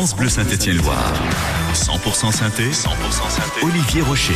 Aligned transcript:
France 0.00 0.16
Bleu 0.16 0.30
Saint-Étienne-Loire. 0.30 1.12
100% 1.74 2.32
synthé, 2.32 2.70
100% 2.70 3.28
synthé. 3.28 3.60
Olivier 3.62 4.00
Rocher. 4.00 4.32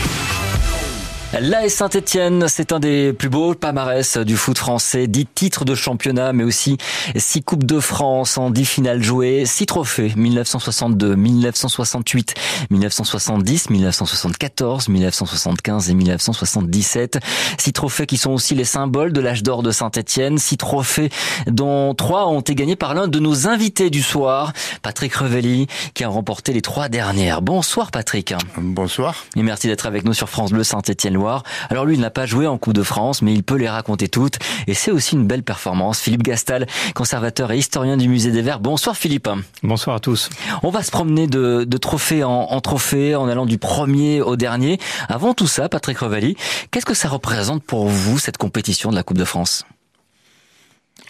L'AS 1.41 1.75
Saint-Etienne, 1.75 2.47
c'est 2.49 2.71
un 2.71 2.79
des 2.79 3.13
plus 3.13 3.29
beaux 3.29 3.55
palmarès 3.55 4.19
du 4.19 4.37
foot 4.37 4.57
français. 4.57 5.09
Dix 5.09 5.27
titres 5.27 5.65
de 5.65 5.75
championnat, 5.75 6.33
mais 6.33 6.45
aussi 6.45 6.79
six 7.17 7.43
Coupes 7.43 7.65
de 7.65 7.81
France 7.81 8.39
en 8.39 8.51
dix 8.51 8.65
finales 8.65 9.03
jouées, 9.03 9.45
six 9.45 9.67
trophées, 9.67 10.13
1962, 10.15 11.17
1968, 11.17 12.35
1970, 12.71 13.71
1974, 13.71 14.89
1975 14.89 15.91
et 15.91 15.95
1977. 15.95 17.19
Six 17.59 17.73
trophées 17.73 18.07
qui 18.07 18.17
sont 18.17 18.31
aussi 18.31 18.55
les 18.55 18.65
symboles 18.65 19.13
de 19.13 19.21
l'âge 19.21 19.43
d'or 19.43 19.65
de 19.65 19.73
Saint-Etienne. 19.73 20.39
Six 20.39 20.57
trophées 20.57 21.11
dont 21.49 21.95
trois 21.95 22.29
ont 22.29 22.41
été 22.41 22.55
gagnés 22.55 22.77
par 22.77 22.95
l'un 22.95 23.09
de 23.09 23.19
nos 23.19 23.49
invités 23.49 23.91
du 23.91 24.03
soir, 24.03 24.53
Patrick 24.83 25.15
Revelli, 25.15 25.67
qui 25.95 26.05
a 26.05 26.09
remporté 26.09 26.53
les 26.53 26.63
trois 26.63 26.89
dernières. 26.89 27.43
Bonsoir 27.43 27.91
Patrick. 27.91 28.35
Bonsoir. 28.57 29.25
Et 29.35 29.43
merci 29.43 29.67
d'être 29.67 29.87
avec 29.87 30.05
nous 30.05 30.15
sur 30.15 30.29
France 30.29 30.53
Bleu 30.53 30.63
Saint-Etienne 30.63 31.24
alors 31.71 31.85
lui, 31.85 31.95
il 31.95 32.01
n'a 32.01 32.11
pas 32.11 32.27
joué 32.27 32.47
en 32.47 32.59
Coupe 32.59 32.75
de 32.75 32.83
France, 32.83 33.23
mais 33.23 33.33
il 33.33 33.43
peut 33.43 33.57
les 33.57 33.69
raconter 33.69 34.09
toutes. 34.09 34.39
Et 34.67 34.75
c'est 34.75 34.91
aussi 34.91 35.15
une 35.15 35.27
belle 35.27 35.43
performance. 35.43 36.01
Philippe 36.01 36.23
Gastal, 36.23 36.67
conservateur 36.95 37.51
et 37.53 37.59
historien 37.59 37.97
du 37.97 38.09
Musée 38.09 38.31
des 38.31 38.43
Verts. 38.43 38.61
Bonsoir 38.61 38.97
Philippe. 38.97 39.29
Bonsoir 39.63 39.97
à 39.97 40.01
tous. 40.01 40.29
On 40.63 40.71
va 40.71 40.83
se 40.83 40.91
promener 40.91 41.27
de, 41.27 41.65
trophée 41.79 42.25
en, 42.25 42.61
trophée, 42.61 43.15
en 43.15 43.29
allant 43.29 43.47
du 43.47 43.59
premier 43.59 44.21
au 44.21 44.37
dernier. 44.37 44.79
Avant 45.09 45.35
tout 45.35 45.47
ça, 45.47 45.69
Patrick 45.69 45.99
Revaly, 45.99 46.37
qu'est-ce 46.71 46.87
que 46.87 46.95
ça 46.95 47.09
représente 47.09 47.63
pour 47.63 47.89
vous, 47.89 48.19
cette 48.19 48.37
compétition 48.37 48.91
de 48.91 48.97
la 48.97 49.03
Coupe 49.03 49.19
de 49.19 49.25
France? 49.25 49.65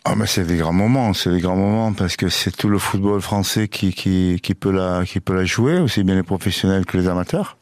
Ah 0.06 0.14
mais 0.16 0.26
c'est 0.26 0.44
des 0.44 0.58
grands 0.58 0.74
moments, 0.74 1.14
c'est 1.14 1.30
des 1.30 1.40
grands 1.40 1.56
moments 1.56 1.94
parce 1.94 2.16
que 2.16 2.28
c'est 2.28 2.54
tout 2.54 2.68
le 2.68 2.78
football 2.78 3.22
français 3.22 3.68
qui, 3.68 3.94
qui, 3.94 4.38
qui 4.42 4.54
peut 4.54 4.70
la 4.70 5.02
qui 5.06 5.18
peut 5.18 5.34
la 5.34 5.46
jouer, 5.46 5.78
aussi 5.78 6.04
bien 6.04 6.14
les 6.14 6.22
professionnels 6.22 6.84
que 6.84 6.98
les 6.98 7.08
amateurs. 7.08 7.56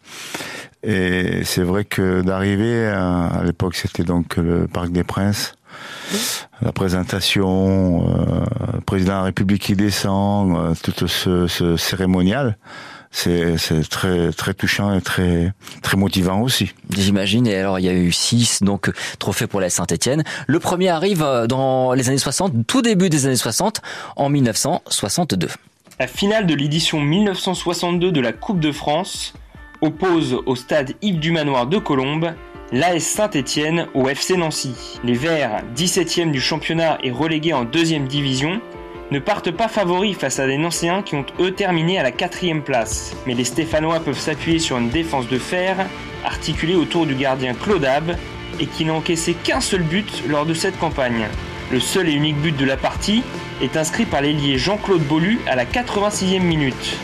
Et 0.82 1.44
c'est 1.44 1.62
vrai 1.62 1.84
que 1.84 2.22
d'arriver 2.22 2.86
à, 2.86 3.42
l'époque, 3.44 3.76
c'était 3.76 4.04
donc 4.04 4.36
le 4.36 4.66
Parc 4.66 4.90
des 4.90 5.04
Princes. 5.04 5.54
La 6.60 6.72
présentation, 6.72 8.06
euh, 8.08 8.44
le 8.74 8.80
président 8.80 9.12
de 9.12 9.18
la 9.18 9.22
République 9.24 9.62
qui 9.62 9.74
descend, 9.74 10.56
euh, 10.56 10.74
tout 10.82 11.08
ce, 11.08 11.46
ce 11.46 11.76
cérémonial, 11.76 12.56
c'est 13.12 13.88
très 13.88 14.32
très 14.32 14.54
touchant 14.54 14.94
et 14.96 15.00
très 15.00 15.52
très 15.82 15.96
motivant 15.96 16.40
aussi. 16.40 16.72
J'imagine. 16.90 17.46
Et 17.46 17.56
alors 17.56 17.78
il 17.78 17.84
y 17.84 17.88
a 17.88 17.92
eu 17.92 18.10
six 18.10 18.62
donc 18.62 18.90
trophées 19.18 19.46
pour 19.46 19.60
la 19.60 19.70
Saint-Étienne. 19.70 20.24
Le 20.46 20.58
premier 20.58 20.88
arrive 20.88 21.22
euh, 21.22 21.46
dans 21.46 21.92
les 21.92 22.08
années 22.08 22.18
60, 22.18 22.66
tout 22.66 22.82
début 22.82 23.10
des 23.10 23.26
années 23.26 23.36
60, 23.36 23.82
en 24.16 24.28
1962. 24.28 25.48
La 26.00 26.06
finale 26.06 26.46
de 26.46 26.54
l'édition 26.54 27.00
1962 27.00 28.10
de 28.10 28.20
la 28.20 28.32
Coupe 28.32 28.60
de 28.60 28.72
France 28.72 29.34
oppose 29.82 30.40
au 30.46 30.56
stade 30.56 30.94
Yves 31.02 31.18
du 31.18 31.32
Manoir 31.32 31.66
de 31.66 31.78
Colombes 31.78 32.32
l'AS 32.72 33.00
Saint-Étienne 33.00 33.86
au 33.92 34.08
FC 34.08 34.36
Nancy. 34.38 34.98
Les 35.04 35.12
Verts, 35.12 35.62
17e 35.76 36.30
du 36.30 36.40
championnat 36.40 36.96
et 37.02 37.10
relégués 37.10 37.52
en 37.52 37.64
deuxième 37.64 38.06
division, 38.06 38.62
ne 39.10 39.18
partent 39.18 39.50
pas 39.50 39.68
favoris 39.68 40.16
face 40.16 40.38
à 40.38 40.46
des 40.46 40.56
Nancéens 40.56 41.02
qui 41.02 41.16
ont 41.16 41.26
eux 41.38 41.52
terminé 41.52 41.98
à 41.98 42.02
la 42.02 42.12
quatrième 42.12 42.62
place. 42.62 43.14
Mais 43.26 43.34
les 43.34 43.44
Stéphanois 43.44 44.00
peuvent 44.00 44.18
s'appuyer 44.18 44.58
sur 44.58 44.78
une 44.78 44.88
défense 44.88 45.28
de 45.28 45.38
fer 45.38 45.76
articulée 46.24 46.76
autour 46.76 47.04
du 47.04 47.14
gardien 47.14 47.52
Claude 47.52 47.84
Ab 47.84 48.16
et 48.58 48.66
qui 48.66 48.86
n'a 48.86 48.94
encaissé 48.94 49.34
qu'un 49.34 49.60
seul 49.60 49.82
but 49.82 50.22
lors 50.28 50.46
de 50.46 50.54
cette 50.54 50.78
campagne. 50.78 51.26
Le 51.70 51.80
seul 51.80 52.08
et 52.08 52.12
unique 52.12 52.40
but 52.40 52.56
de 52.56 52.64
la 52.64 52.78
partie 52.78 53.22
est 53.60 53.76
inscrit 53.76 54.06
par 54.06 54.22
l'ailier 54.22 54.56
Jean-Claude 54.56 55.02
Bolu 55.02 55.40
à 55.46 55.56
la 55.56 55.66
86e 55.66 56.40
minute. 56.40 56.96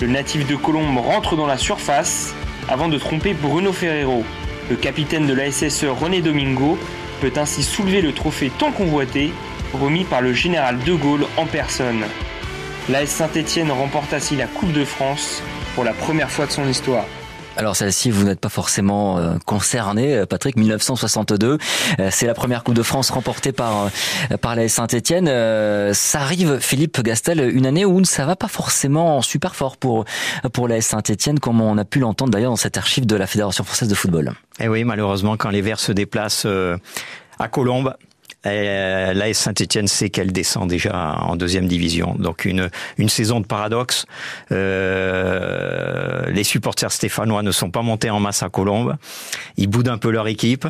Le 0.00 0.06
natif 0.06 0.46
de 0.46 0.56
Colombe 0.56 0.96
rentre 0.96 1.36
dans 1.36 1.46
la 1.46 1.58
surface 1.58 2.34
avant 2.70 2.88
de 2.88 2.96
tromper 2.96 3.34
Bruno 3.34 3.70
Ferrero. 3.70 4.24
Le 4.70 4.76
capitaine 4.76 5.26
de 5.26 5.34
la 5.34 5.50
SSE 5.50 5.84
René 5.84 6.22
Domingo 6.22 6.78
peut 7.20 7.32
ainsi 7.36 7.62
soulever 7.62 8.00
le 8.00 8.14
trophée 8.14 8.50
tant 8.58 8.72
convoité, 8.72 9.30
remis 9.74 10.04
par 10.04 10.22
le 10.22 10.32
général 10.32 10.78
de 10.78 10.94
Gaulle 10.94 11.26
en 11.36 11.44
personne. 11.44 12.02
L'AS 12.88 13.10
Saint-Étienne 13.10 13.70
remporte 13.70 14.14
ainsi 14.14 14.36
la 14.36 14.46
Coupe 14.46 14.72
de 14.72 14.86
France 14.86 15.42
pour 15.74 15.84
la 15.84 15.92
première 15.92 16.30
fois 16.30 16.46
de 16.46 16.52
son 16.52 16.66
histoire. 16.66 17.04
Alors 17.60 17.76
celle-ci, 17.76 18.10
vous 18.10 18.24
n'êtes 18.24 18.40
pas 18.40 18.48
forcément 18.48 19.18
euh, 19.18 19.34
concerné, 19.44 20.16
euh, 20.16 20.24
Patrick. 20.24 20.56
1962, 20.56 21.58
euh, 21.98 22.08
c'est 22.10 22.26
la 22.26 22.32
première 22.32 22.64
Coupe 22.64 22.72
de 22.72 22.82
France 22.82 23.10
remportée 23.10 23.52
par 23.52 23.90
par 24.40 24.56
la 24.56 24.66
Saint-Étienne. 24.66 25.26
Ça 25.92 26.20
arrive, 26.20 26.58
Philippe 26.58 27.02
Gastel, 27.02 27.54
une 27.54 27.66
année 27.66 27.84
où 27.84 28.02
ça 28.06 28.24
va 28.24 28.34
pas 28.34 28.48
forcément 28.48 29.20
super 29.20 29.54
fort 29.54 29.76
pour 29.76 30.06
pour 30.54 30.68
la 30.68 30.80
Saint-Étienne, 30.80 31.38
comme 31.38 31.60
on 31.60 31.76
a 31.76 31.84
pu 31.84 31.98
l'entendre 31.98 32.30
d'ailleurs 32.30 32.52
dans 32.52 32.56
cette 32.56 32.78
archive 32.78 33.04
de 33.04 33.14
la 33.14 33.26
Fédération 33.26 33.62
française 33.62 33.90
de 33.90 33.94
football. 33.94 34.32
Et 34.58 34.64
eh 34.64 34.68
oui, 34.68 34.84
malheureusement, 34.84 35.36
quand 35.36 35.50
les 35.50 35.60
Verts 35.60 35.80
se 35.80 35.92
déplacent 35.92 36.46
à 37.38 37.48
Colombes, 37.48 37.94
euh, 38.46 39.12
L'AS 39.12 39.34
Saint-Etienne 39.34 39.86
sait 39.86 40.10
qu'elle 40.10 40.32
descend 40.32 40.68
déjà 40.68 41.18
en 41.20 41.36
deuxième 41.36 41.66
division. 41.66 42.14
Donc 42.18 42.44
une, 42.44 42.70
une 42.98 43.08
saison 43.08 43.40
de 43.40 43.46
paradoxe. 43.46 44.06
Euh, 44.52 46.30
les 46.30 46.44
supporters 46.44 46.92
stéphanois 46.92 47.42
ne 47.42 47.52
sont 47.52 47.70
pas 47.70 47.82
montés 47.82 48.10
en 48.10 48.20
masse 48.20 48.42
à 48.42 48.48
Colombes. 48.48 48.96
Ils 49.56 49.68
boudent 49.68 49.88
un 49.88 49.98
peu 49.98 50.10
leur 50.10 50.28
équipe. 50.28 50.66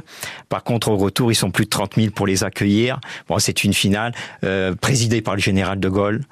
Par 0.49 0.65
contre, 0.65 0.89
au 0.89 0.97
retour, 0.97 1.31
ils 1.31 1.37
sont 1.37 1.51
plus 1.51 1.65
de 1.65 1.71
30 1.71 1.95
000 1.97 2.11
pour 2.11 2.27
les 2.27 2.43
accueillir. 2.45 3.01
Bon, 3.29 3.39
c'est 3.39 3.63
une 3.65 3.75
finale 3.75 4.13
euh, 4.45 4.75
présidée 4.75 5.21
par 5.21 5.35
le 5.35 5.41
général 5.41 5.79
de 5.79 5.89
Gaulle. 5.89 6.23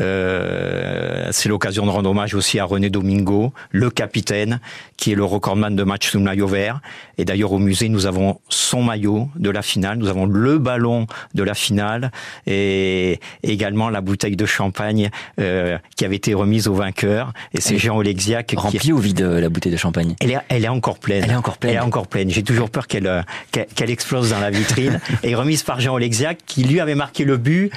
Euh, 0.00 1.28
c'est 1.30 1.48
l'occasion 1.48 1.86
de 1.86 1.90
rendre 1.90 2.10
hommage 2.10 2.34
aussi 2.34 2.58
à 2.58 2.64
René 2.64 2.90
Domingo, 2.90 3.52
le 3.70 3.90
capitaine, 3.90 4.60
qui 4.96 5.12
est 5.12 5.14
le 5.14 5.24
recordman 5.24 5.76
de 5.76 5.82
match 5.84 6.10
sous 6.10 6.20
maillot 6.20 6.48
vert. 6.48 6.80
Et 7.18 7.24
d'ailleurs, 7.24 7.52
au 7.52 7.58
musée, 7.58 7.88
nous 7.88 8.06
avons 8.06 8.40
son 8.48 8.82
maillot 8.82 9.28
de 9.36 9.50
la 9.50 9.62
finale. 9.62 9.98
Nous 9.98 10.08
avons 10.08 10.26
le 10.26 10.58
ballon 10.58 10.87
de 11.34 11.42
la 11.42 11.54
finale 11.54 12.10
et 12.46 13.20
également 13.42 13.90
la 13.90 14.00
bouteille 14.00 14.36
de 14.36 14.46
champagne 14.46 15.10
euh, 15.40 15.78
qui 15.96 16.04
avait 16.04 16.16
été 16.16 16.34
remise 16.34 16.68
au 16.68 16.74
vainqueur. 16.74 17.32
Et 17.54 17.60
c'est 17.60 17.78
Jean 17.78 17.96
Olexiac 17.96 18.54
remplie 18.56 18.78
qui... 18.78 18.92
ou 18.92 18.98
vide 18.98 19.22
euh, 19.22 19.40
la 19.40 19.48
bouteille 19.48 19.72
de 19.72 19.76
champagne? 19.76 20.14
Elle 20.20 20.32
est, 20.32 20.38
elle 20.48 20.64
est 20.64 20.68
encore 20.68 20.98
pleine. 20.98 21.24
Elle 21.24 21.30
est 21.30 21.34
encore 21.34 21.58
pleine. 21.58 21.72
Elle 21.72 21.78
est 21.78 21.84
encore 21.84 22.06
pleine. 22.06 22.30
J'ai 22.30 22.42
toujours 22.42 22.70
peur 22.70 22.86
qu'elle 22.86 23.06
euh, 23.06 23.22
qu'elle 23.50 23.90
explose 23.90 24.30
dans 24.30 24.40
la 24.40 24.50
vitrine. 24.50 25.00
et 25.22 25.34
remise 25.34 25.62
par 25.62 25.80
Jean 25.80 25.94
Olexiac 25.94 26.38
qui 26.46 26.64
lui 26.64 26.80
avait 26.80 26.94
marqué 26.94 27.24
le 27.24 27.36
but 27.36 27.72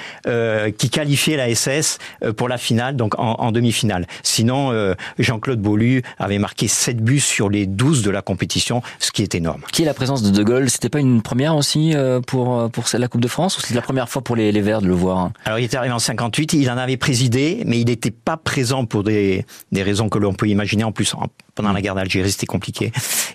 qui 0.77 0.89
qualifiait 0.89 1.37
la 1.37 1.53
SS 1.53 1.97
pour 2.37 2.47
la 2.47 2.57
finale, 2.57 2.95
donc 2.95 3.13
en, 3.17 3.51
demi-finale. 3.51 4.07
Sinon, 4.23 4.95
Jean-Claude 5.19 5.61
Beaulu 5.61 6.03
avait 6.19 6.37
marqué 6.37 6.67
7 6.67 6.97
buts 6.97 7.19
sur 7.19 7.49
les 7.49 7.65
12 7.65 8.03
de 8.03 8.11
la 8.11 8.21
compétition, 8.21 8.81
ce 8.99 9.11
qui 9.11 9.23
est 9.23 9.35
énorme. 9.35 9.61
Qui 9.71 9.83
est 9.83 9.85
la 9.85 9.93
présence 9.93 10.23
de 10.23 10.29
De 10.29 10.43
Gaulle? 10.43 10.69
C'était 10.69 10.89
pas 10.89 10.99
une 10.99 11.21
première 11.21 11.55
aussi 11.55 11.93
pour 12.27 12.69
pour 12.71 12.87
la 13.01 13.07
Coupe 13.07 13.21
de 13.21 13.27
France 13.27 13.57
ou 13.57 13.61
c'est 13.61 13.73
la 13.73 13.81
première 13.81 14.07
fois 14.07 14.23
pour 14.23 14.35
les, 14.35 14.51
Verts 14.61 14.81
de 14.81 14.87
le 14.87 14.93
voir 14.93 15.17
hein 15.17 15.33
Alors 15.45 15.59
il 15.59 15.65
était 15.65 15.77
arrivé 15.77 15.93
en 15.93 15.99
58, 15.99 16.53
il 16.53 16.69
en 16.69 16.77
avait 16.77 16.97
présidé, 16.97 17.63
mais 17.65 17.79
il 17.79 17.85
n'était 17.85 18.11
pas 18.11 18.37
présent 18.37 18.85
pour 18.85 19.03
des, 19.03 19.45
des 19.71 19.83
raisons 19.83 20.07
que 20.07 20.19
l'on 20.19 20.33
peut 20.33 20.47
imaginer. 20.47 20.83
En 20.83 20.91
plus, 20.91 21.15
pendant 21.55 21.73
la 21.73 21.81
guerre 21.81 21.95
d'Algérie, 21.95 22.31
c'était 22.31 22.45
compliqué. 22.45 22.91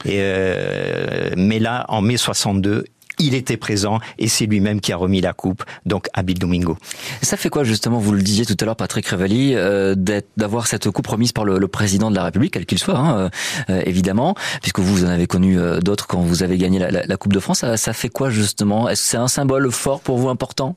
Euh, 0.06 1.31
mais 1.37 1.59
là, 1.59 1.84
en 1.88 2.00
mai 2.00 2.16
62, 2.16 2.84
il 3.19 3.34
était 3.34 3.56
présent 3.56 3.99
et 4.19 4.28
c'est 4.28 4.47
lui-même 4.47 4.81
qui 4.81 4.93
a 4.93 4.97
remis 4.97 5.21
la 5.21 5.32
coupe, 5.32 5.65
donc 5.84 6.09
à 6.12 6.22
Bill 6.22 6.38
Domingo. 6.38 6.77
Ça 7.22 7.37
fait 7.37 7.49
quoi 7.49 7.65
justement, 7.65 7.99
vous 7.99 8.12
le 8.12 8.22
disiez 8.22 8.44
tout 8.47 8.56
à 8.60 8.65
l'heure, 8.65 8.77
Patrick 8.77 9.06
Révali, 9.06 9.53
euh, 9.54 9.94
d'avoir 10.37 10.66
cette 10.66 10.91
coupe 10.91 11.06
remise 11.06 11.32
par 11.32 11.44
le, 11.44 11.66
président 11.69 12.10
de 12.10 12.16
la 12.16 12.25
République, 12.25 12.53
quel 12.54 12.66
qu'il 12.66 12.78
soit, 12.78 12.99
hein, 12.99 13.31
euh, 13.71 13.82
évidemment, 13.84 14.34
puisque 14.62 14.78
vous, 14.78 15.04
en 15.04 15.09
avez 15.09 15.27
connu 15.27 15.59
euh, 15.59 15.81
d'autres 15.81 16.06
quand 16.06 16.21
vous 16.21 16.43
avez 16.43 16.59
gagné 16.59 16.78
la, 16.78 17.16
Coupe 17.16 17.32
de 17.32 17.41
France. 17.41 17.60
Ça, 17.60 17.77
ça 17.77 17.93
fait 17.93 18.10
quoi 18.10 18.31
justement? 18.31 18.88
Est-ce 18.88 19.03
que 19.03 19.09
c'est 19.09 19.16
un 19.16 19.28
symbole 19.28 19.71
fort 19.72 20.00
pour 20.00 20.19
vous, 20.19 20.28
important? 20.28 20.77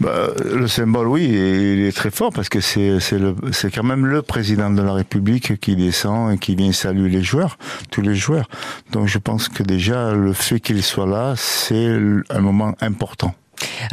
Bah, 0.00 0.30
le 0.44 0.68
symbole, 0.68 1.08
oui, 1.08 1.24
il 1.24 1.80
est 1.80 1.96
très 1.96 2.10
fort 2.10 2.32
parce 2.32 2.48
que 2.48 2.60
c'est 2.60 2.98
c'est 3.00 3.70
quand 3.70 3.82
même 3.82 4.06
le 4.06 4.22
président 4.22 4.70
de 4.70 4.82
la 4.82 4.92
République 4.92 5.58
qui 5.60 5.74
descend 5.74 6.32
et 6.32 6.38
qui 6.38 6.54
vient 6.54 6.72
saluer 6.72 7.08
les 7.08 7.22
joueurs, 7.22 7.58
tous 7.90 8.00
les 8.00 8.14
joueurs. 8.14 8.48
Donc 8.92 9.08
je 9.08 9.18
pense 9.18 9.48
que 9.48 9.62
déjà 9.62 10.12
le 10.12 10.32
fait 10.32 10.60
qu'il 10.60 10.82
soit 10.82 11.06
là, 11.06 11.34
c'est 11.36 11.98
un 12.30 12.40
moment 12.40 12.74
important. 12.80 13.34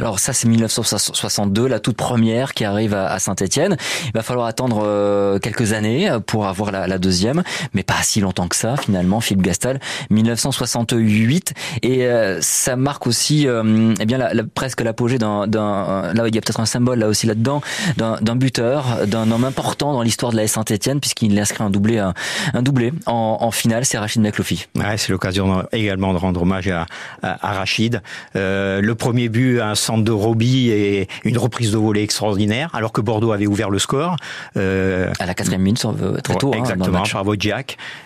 Alors 0.00 0.18
ça 0.18 0.32
c'est 0.32 0.48
1962, 0.48 1.66
la 1.66 1.80
toute 1.80 1.96
première 1.96 2.52
qui 2.54 2.64
arrive 2.64 2.94
à 2.94 3.18
Saint-Étienne. 3.18 3.76
Il 4.06 4.12
va 4.12 4.22
falloir 4.22 4.46
attendre 4.46 4.82
euh, 4.84 5.38
quelques 5.38 5.72
années 5.72 6.10
pour 6.26 6.46
avoir 6.46 6.70
la, 6.70 6.98
deuxième, 6.98 7.42
mais 7.74 7.82
pas 7.82 8.02
si 8.02 8.20
longtemps 8.20 8.48
que 8.48 8.56
ça 8.56 8.76
finalement. 8.76 9.20
Philippe 9.20 9.42
Gastal, 9.42 9.80
1968, 10.10 11.54
et 11.82 12.06
euh, 12.06 12.38
ça 12.40 12.76
marque 12.76 13.06
aussi, 13.06 13.46
euh, 13.46 13.94
eh 14.00 14.06
bien 14.06 14.18
presque 14.54 14.80
l'apogée 14.80 15.18
d'un, 15.18 15.46
d'un, 15.46 16.12
là 16.14 16.28
il 16.28 16.34
y 16.34 16.38
a 16.38 16.40
peut-être 16.40 16.60
un 16.60 16.66
symbole 16.66 16.98
là 16.98 17.08
aussi 17.08 17.26
là-dedans, 17.26 17.60
d'un, 17.96 18.36
buteur, 18.36 19.06
d'un 19.06 19.30
homme 19.30 19.44
important 19.44 19.92
dans 19.92 20.02
l'histoire 20.02 20.32
de 20.32 20.36
la 20.36 20.46
Saint-Étienne 20.46 21.00
puisqu'il 21.00 21.38
inscrit 21.38 21.64
un 21.64 21.70
doublé, 21.70 21.98
un, 21.98 22.62
doublé 22.62 22.92
en, 23.06 23.50
finale, 23.50 23.84
c'est 23.84 23.98
Rachid 23.98 24.20
Mekloufi. 24.20 24.66
Ouais, 24.74 24.96
c'est 24.96 25.12
l'occasion 25.12 25.64
également 25.72 26.12
de 26.12 26.18
rendre 26.18 26.42
hommage 26.42 26.68
à, 26.68 26.86
à, 27.22 27.52
Rachid. 27.52 28.02
le 28.34 28.92
premier 28.94 29.28
but 29.28 29.36
eu 29.36 29.60
un 29.60 29.74
centre 29.86 30.04
de 30.04 30.12
Roby 30.12 30.70
et 30.70 31.08
une 31.24 31.38
reprise 31.38 31.72
de 31.72 31.78
volée 31.78 32.02
extraordinaire, 32.02 32.70
alors 32.74 32.92
que 32.92 33.00
Bordeaux 33.00 33.32
avait 33.32 33.46
ouvert 33.46 33.70
le 33.70 33.78
score. 33.78 34.16
Euh, 34.56 35.12
à 35.18 35.26
la 35.26 35.34
quatrième 35.34 35.62
minute, 35.62 35.84
très 36.22 36.34
tôt. 36.34 36.52
exactement, 36.52 36.72
hein, 36.72 36.76
dans 36.78 36.86
le 36.86 36.92
match. 36.92 37.12
par 37.12 37.24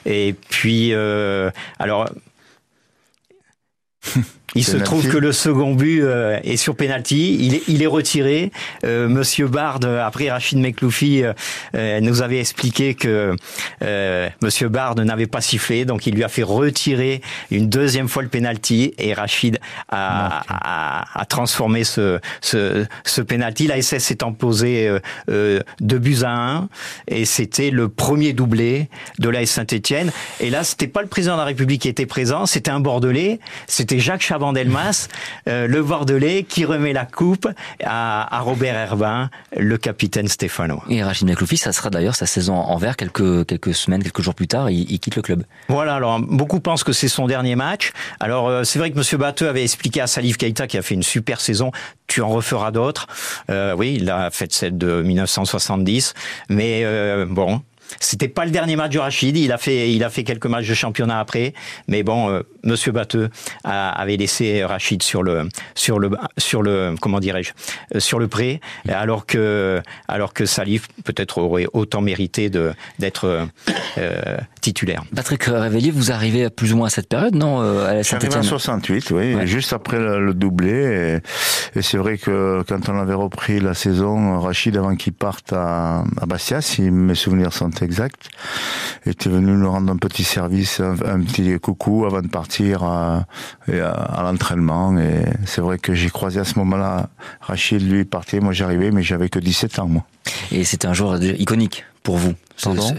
Et 0.06 0.34
puis, 0.48 0.92
euh, 0.92 1.50
alors. 1.78 2.08
Il 4.54 4.64
se 4.64 4.76
trouve 4.76 5.08
que 5.08 5.16
le 5.16 5.32
second 5.32 5.74
but 5.74 6.02
euh, 6.02 6.38
est 6.42 6.56
sur 6.56 6.74
penalty. 6.74 7.36
Il 7.40 7.54
est, 7.54 7.62
il 7.68 7.82
est 7.82 7.86
retiré. 7.86 8.50
Euh, 8.84 9.08
Monsieur 9.08 9.46
Bard, 9.46 9.80
après 10.02 10.30
Rachid 10.30 10.58
Mekloufi, 10.58 11.22
euh, 11.22 12.00
nous 12.00 12.22
avait 12.22 12.40
expliqué 12.40 12.94
que 12.94 13.34
Monsieur 14.42 14.68
Bard 14.68 14.96
n'avait 14.96 15.26
pas 15.26 15.40
sifflé, 15.40 15.84
donc 15.84 16.06
il 16.06 16.14
lui 16.14 16.24
a 16.24 16.28
fait 16.28 16.42
retirer 16.42 17.20
une 17.50 17.68
deuxième 17.68 18.08
fois 18.08 18.22
le 18.22 18.28
penalty 18.28 18.94
et 18.98 19.14
Rachid 19.14 19.58
a, 19.88 20.42
a, 20.48 21.20
a 21.20 21.24
transformé 21.24 21.84
ce, 21.84 22.18
ce, 22.40 22.84
ce 23.04 23.20
penalty. 23.20 23.66
La 23.66 23.80
SS 23.80 24.04
s'est 24.04 24.24
imposé 24.24 24.90
deux 25.28 25.98
buts 25.98 26.18
à 26.24 26.30
un 26.30 26.68
et 27.08 27.24
c'était 27.24 27.70
le 27.70 27.88
premier 27.88 28.32
doublé 28.32 28.88
de 29.18 29.28
la 29.28 29.44
Saint-Étienne. 29.46 30.10
Et 30.40 30.50
là, 30.50 30.64
c'était 30.64 30.88
pas 30.88 31.02
le 31.02 31.08
président 31.08 31.34
de 31.34 31.40
la 31.40 31.46
République 31.46 31.82
qui 31.82 31.88
était 31.88 32.06
présent, 32.06 32.46
c'était 32.46 32.70
un 32.70 32.80
Bordelais, 32.80 33.40
c'était 33.66 33.98
Jacques 33.98 34.22
Chabat 34.22 34.39
Vandelmas, 34.40 35.08
euh, 35.48 35.66
le 35.66 35.82
Bordelais, 35.82 36.42
qui 36.42 36.64
remet 36.64 36.92
la 36.92 37.04
coupe 37.04 37.48
à, 37.84 38.40
Robert 38.40 38.74
Herbin, 38.74 39.30
le 39.56 39.78
capitaine 39.78 40.28
stéphanois. 40.28 40.82
Et 40.88 41.02
Rachid 41.02 41.26
Mekloufi, 41.26 41.56
ça 41.56 41.72
sera 41.72 41.90
d'ailleurs 41.90 42.16
sa 42.16 42.26
saison 42.26 42.54
en 42.54 42.76
vert 42.76 42.96
quelques, 42.96 43.46
quelques 43.46 43.74
semaines, 43.74 44.02
quelques 44.02 44.22
jours 44.22 44.34
plus 44.34 44.48
tard, 44.48 44.70
il, 44.70 44.98
quitte 44.98 45.16
le 45.16 45.22
club. 45.22 45.44
Voilà, 45.68 45.94
alors 45.94 46.18
beaucoup 46.20 46.60
pensent 46.60 46.84
que 46.84 46.92
c'est 46.92 47.08
son 47.08 47.26
dernier 47.26 47.54
match. 47.54 47.92
Alors 48.18 48.48
euh, 48.48 48.64
c'est 48.64 48.78
vrai 48.78 48.90
que 48.90 48.98
M. 48.98 49.18
Batteux 49.18 49.48
avait 49.48 49.62
expliqué 49.62 50.00
à 50.00 50.06
Salif 50.06 50.36
Keita 50.36 50.66
qui 50.66 50.78
a 50.78 50.82
fait 50.82 50.94
une 50.94 51.02
super 51.02 51.40
saison, 51.40 51.70
tu 52.06 52.22
en 52.22 52.28
referas 52.28 52.70
d'autres. 52.70 53.06
Euh, 53.50 53.74
oui, 53.76 53.98
il 54.00 54.10
a 54.10 54.30
fait 54.30 54.52
celle 54.52 54.76
de 54.76 55.02
1970, 55.02 56.14
mais 56.48 56.84
bon, 57.26 57.62
c'était 57.98 58.28
pas 58.28 58.44
le 58.44 58.50
dernier 58.50 58.76
match 58.76 58.92
de 58.92 58.98
Rachid. 58.98 59.36
Il 59.36 59.52
a 59.52 59.58
fait, 59.58 59.92
il 59.92 60.04
a 60.04 60.10
fait 60.10 60.24
quelques 60.24 60.46
matchs 60.46 60.68
de 60.68 60.74
championnat 60.74 61.18
après. 61.18 61.54
Mais 61.88 62.02
bon, 62.02 62.30
euh, 62.30 62.42
Monsieur 62.64 62.92
Batteux 62.92 63.30
avait 63.64 64.16
laissé 64.16 64.64
Rachid 64.64 65.02
sur 65.02 65.22
le, 65.22 65.48
sur 65.74 65.98
le, 65.98 66.10
sur 66.38 66.62
le, 66.62 66.94
comment 67.00 67.20
dirais-je, 67.20 67.52
euh, 67.94 68.00
sur 68.00 68.18
le 68.18 68.28
pré, 68.28 68.60
alors 68.88 69.26
que, 69.26 69.80
alors 70.08 70.34
que 70.34 70.44
Salif 70.44 70.88
peut-être 71.04 71.38
aurait 71.38 71.66
autant 71.72 72.00
mérité 72.00 72.50
de 72.50 72.72
d'être 72.98 73.48
euh, 73.98 74.36
titulaire. 74.60 75.04
Patrick 75.14 75.44
Réveillé, 75.44 75.90
vous 75.90 76.12
arrivez 76.12 76.50
plus 76.50 76.72
ou 76.72 76.76
moins 76.76 76.88
à 76.88 76.90
cette 76.90 77.08
période, 77.08 77.34
non 77.34 77.60
à 77.60 78.02
J'arrive 78.02 78.36
en 78.36 78.42
68, 78.42 79.10
oui, 79.12 79.46
juste 79.46 79.72
après 79.72 79.98
le, 79.98 80.34
doublé. 80.34 81.20
Et, 81.74 81.82
c'est 81.82 81.98
vrai 81.98 82.18
que 82.18 82.62
quand 82.68 82.88
on 82.88 82.98
avait 82.98 83.14
repris 83.14 83.60
la 83.60 83.74
saison, 83.74 84.38
Rachid, 84.40 84.76
avant 84.76 84.94
qu'il 84.96 85.12
parte 85.12 85.52
à, 85.52 86.04
à 86.20 86.26
Bastia, 86.26 86.60
si 86.60 86.82
mes 86.90 87.14
souvenirs 87.14 87.52
sont 87.52 87.70
exact, 87.82 88.28
était 89.06 89.28
venu 89.28 89.52
nous 89.52 89.70
rendre 89.70 89.92
un 89.92 89.96
petit 89.96 90.24
service, 90.24 90.80
un, 90.80 91.20
petit 91.22 91.58
coucou 91.60 92.04
avant 92.06 92.22
de 92.22 92.28
partir 92.28 92.82
à, 92.82 93.26
à, 93.68 94.22
l'entraînement. 94.22 94.98
Et 94.98 95.24
c'est 95.46 95.60
vrai 95.60 95.78
que 95.78 95.94
j'ai 95.94 96.10
croisé 96.10 96.40
à 96.40 96.44
ce 96.44 96.58
moment-là 96.58 97.08
Rachid, 97.40 97.82
lui 97.82 98.04
partait, 98.04 98.40
moi 98.40 98.52
j'arrivais, 98.52 98.90
mais 98.90 99.02
j'avais 99.02 99.28
que 99.28 99.38
17 99.38 99.78
ans, 99.78 99.88
moi. 99.88 100.04
Et 100.52 100.64
c'était 100.64 100.88
un 100.88 100.94
jour 100.94 101.16
iconique 101.16 101.84
pour 102.02 102.16
vous 102.16 102.34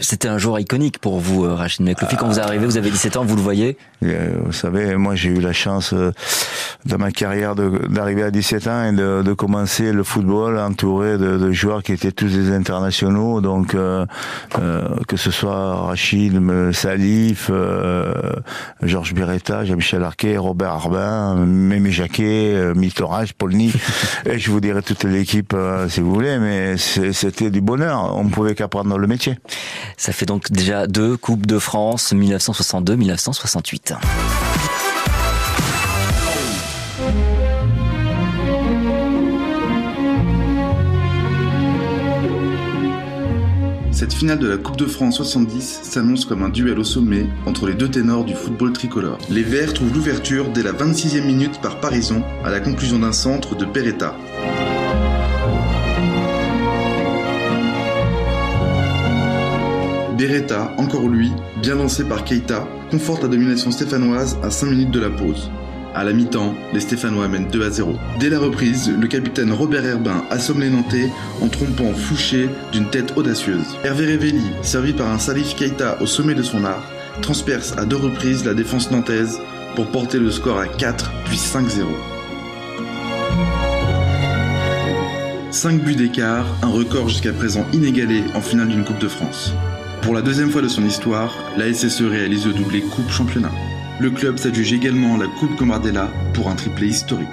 c'était 0.01 0.27
un 0.27 0.37
jour 0.37 0.59
iconique 0.59 0.97
pour 0.99 1.19
vous, 1.19 1.43
Rachid 1.43 1.85
Mekloufi. 1.85 2.15
Quand 2.15 2.27
vous 2.27 2.39
arrivez, 2.39 2.65
vous 2.65 2.77
avez 2.77 2.89
17 2.89 3.17
ans, 3.17 3.25
vous 3.25 3.35
le 3.35 3.41
voyez 3.41 3.77
euh, 4.03 4.31
Vous 4.45 4.53
savez, 4.53 4.95
moi 4.95 5.15
j'ai 5.15 5.29
eu 5.29 5.39
la 5.39 5.53
chance 5.53 5.93
euh, 5.93 6.11
dans 6.85 6.97
ma 6.97 7.11
carrière 7.11 7.55
d'arriver 7.55 8.23
à 8.23 8.31
17 8.31 8.67
ans 8.67 8.85
et 8.85 8.91
de, 8.91 9.21
de, 9.21 9.33
commencer 9.33 9.91
le 9.91 10.03
football 10.03 10.57
entouré 10.57 11.17
de, 11.17 11.37
de, 11.37 11.51
joueurs 11.51 11.83
qui 11.83 11.93
étaient 11.93 12.11
tous 12.11 12.29
des 12.29 12.51
internationaux. 12.51 13.41
Donc 13.41 13.75
euh, 13.75 14.05
que 15.07 15.17
ce 15.17 15.29
soit 15.29 15.75
Rachid, 15.75 16.39
Salif, 16.71 17.51
Georges 18.81 19.13
Beretta, 19.13 19.63
Jean-Michel 19.65 20.03
Arquet, 20.03 20.37
Robert 20.37 20.71
Arbin, 20.71 21.35
Mémé 21.45 21.91
Jacquet, 21.91 22.73
Mitorage, 22.75 23.33
Polny. 23.33 23.71
et 24.25 24.39
je 24.39 24.49
vous 24.49 24.59
dirai 24.59 24.81
toute 24.81 25.03
l'équipe 25.03 25.55
si 25.89 26.01
vous 26.01 26.13
voulez, 26.13 26.39
mais 26.39 26.75
c'était 27.21 27.51
du 27.51 27.61
bonheur. 27.61 28.15
On 28.17 28.23
ne 28.23 28.31
pouvait 28.31 28.55
qu'apprendre 28.55 28.97
le 28.97 29.05
métier. 29.05 29.37
Ça 29.95 30.11
fait 30.11 30.25
donc 30.25 30.51
déjà 30.51 30.87
deux 30.87 31.17
Coupes 31.17 31.45
de 31.45 31.59
France, 31.59 32.13
1962-1968. 32.13 33.93
Cette 43.91 44.13
finale 44.13 44.39
de 44.39 44.47
la 44.47 44.57
Coupe 44.57 44.77
de 44.77 44.87
France 44.87 45.17
70 45.17 45.81
s'annonce 45.83 46.25
comme 46.25 46.41
un 46.41 46.49
duel 46.49 46.79
au 46.79 46.83
sommet 46.83 47.27
entre 47.45 47.67
les 47.67 47.75
deux 47.75 47.91
ténors 47.91 48.25
du 48.25 48.33
football 48.33 48.73
tricolore. 48.73 49.19
Les 49.29 49.43
Verts 49.43 49.75
trouvent 49.75 49.93
l'ouverture 49.93 50.49
dès 50.49 50.63
la 50.63 50.71
26e 50.71 51.23
minute 51.23 51.61
par 51.61 51.79
Parison 51.79 52.23
à 52.43 52.49
la 52.49 52.61
conclusion 52.61 52.97
d'un 52.97 53.11
centre 53.11 53.55
de 53.55 53.65
Peretta. 53.65 54.15
Beretta, 60.21 60.71
encore 60.77 61.07
lui, 61.07 61.31
bien 61.63 61.73
lancé 61.73 62.03
par 62.03 62.23
Keita, 62.23 62.67
conforte 62.91 63.23
la 63.23 63.27
domination 63.27 63.71
stéphanoise 63.71 64.37
à 64.43 64.51
5 64.51 64.67
minutes 64.67 64.91
de 64.91 64.99
la 64.99 65.09
pause. 65.09 65.49
À 65.95 66.03
la 66.03 66.13
mi-temps, 66.13 66.53
les 66.73 66.79
Stéphanois 66.79 67.27
mènent 67.27 67.47
2 67.47 67.65
à 67.65 67.71
0. 67.71 67.95
Dès 68.19 68.29
la 68.29 68.37
reprise, 68.37 68.87
le 68.87 69.07
capitaine 69.07 69.51
Robert 69.51 69.83
Herbin 69.83 70.23
assomme 70.29 70.59
les 70.59 70.69
Nantais 70.69 71.09
en 71.41 71.47
trompant 71.47 71.91
Fouché 71.93 72.49
d'une 72.71 72.87
tête 72.87 73.17
audacieuse. 73.17 73.65
Hervé 73.83 74.05
Révelli, 74.05 74.43
servi 74.61 74.93
par 74.93 75.11
un 75.11 75.17
Salif 75.17 75.55
Keita 75.55 75.99
au 76.01 76.05
sommet 76.05 76.35
de 76.35 76.43
son 76.43 76.65
art, 76.65 76.85
transperce 77.23 77.75
à 77.79 77.85
deux 77.85 77.97
reprises 77.97 78.45
la 78.45 78.53
défense 78.53 78.91
nantaise 78.91 79.39
pour 79.75 79.87
porter 79.87 80.19
le 80.19 80.29
score 80.29 80.59
à 80.59 80.67
4 80.67 81.11
puis 81.25 81.37
5-0. 81.37 81.81
5 85.49 85.81
buts 85.81 85.95
d'écart, 85.95 86.45
un 86.61 86.69
record 86.69 87.09
jusqu'à 87.09 87.33
présent 87.33 87.65
inégalé 87.73 88.23
en 88.35 88.41
finale 88.41 88.67
d'une 88.67 88.85
Coupe 88.85 88.99
de 88.99 89.07
France. 89.07 89.55
Pour 90.01 90.15
la 90.15 90.23
deuxième 90.23 90.49
fois 90.49 90.63
de 90.63 90.67
son 90.67 90.83
histoire, 90.83 91.31
la 91.57 91.71
SSE 91.71 92.01
réalise 92.01 92.47
le 92.47 92.53
doublé 92.53 92.81
Coupe 92.81 93.09
Championnat. 93.11 93.51
Le 93.99 94.09
club 94.09 94.37
s'adjuge 94.39 94.73
également 94.73 95.15
la 95.15 95.27
Coupe 95.27 95.55
Gambardella 95.55 96.09
pour 96.33 96.49
un 96.49 96.55
triplé 96.55 96.87
historique. 96.87 97.27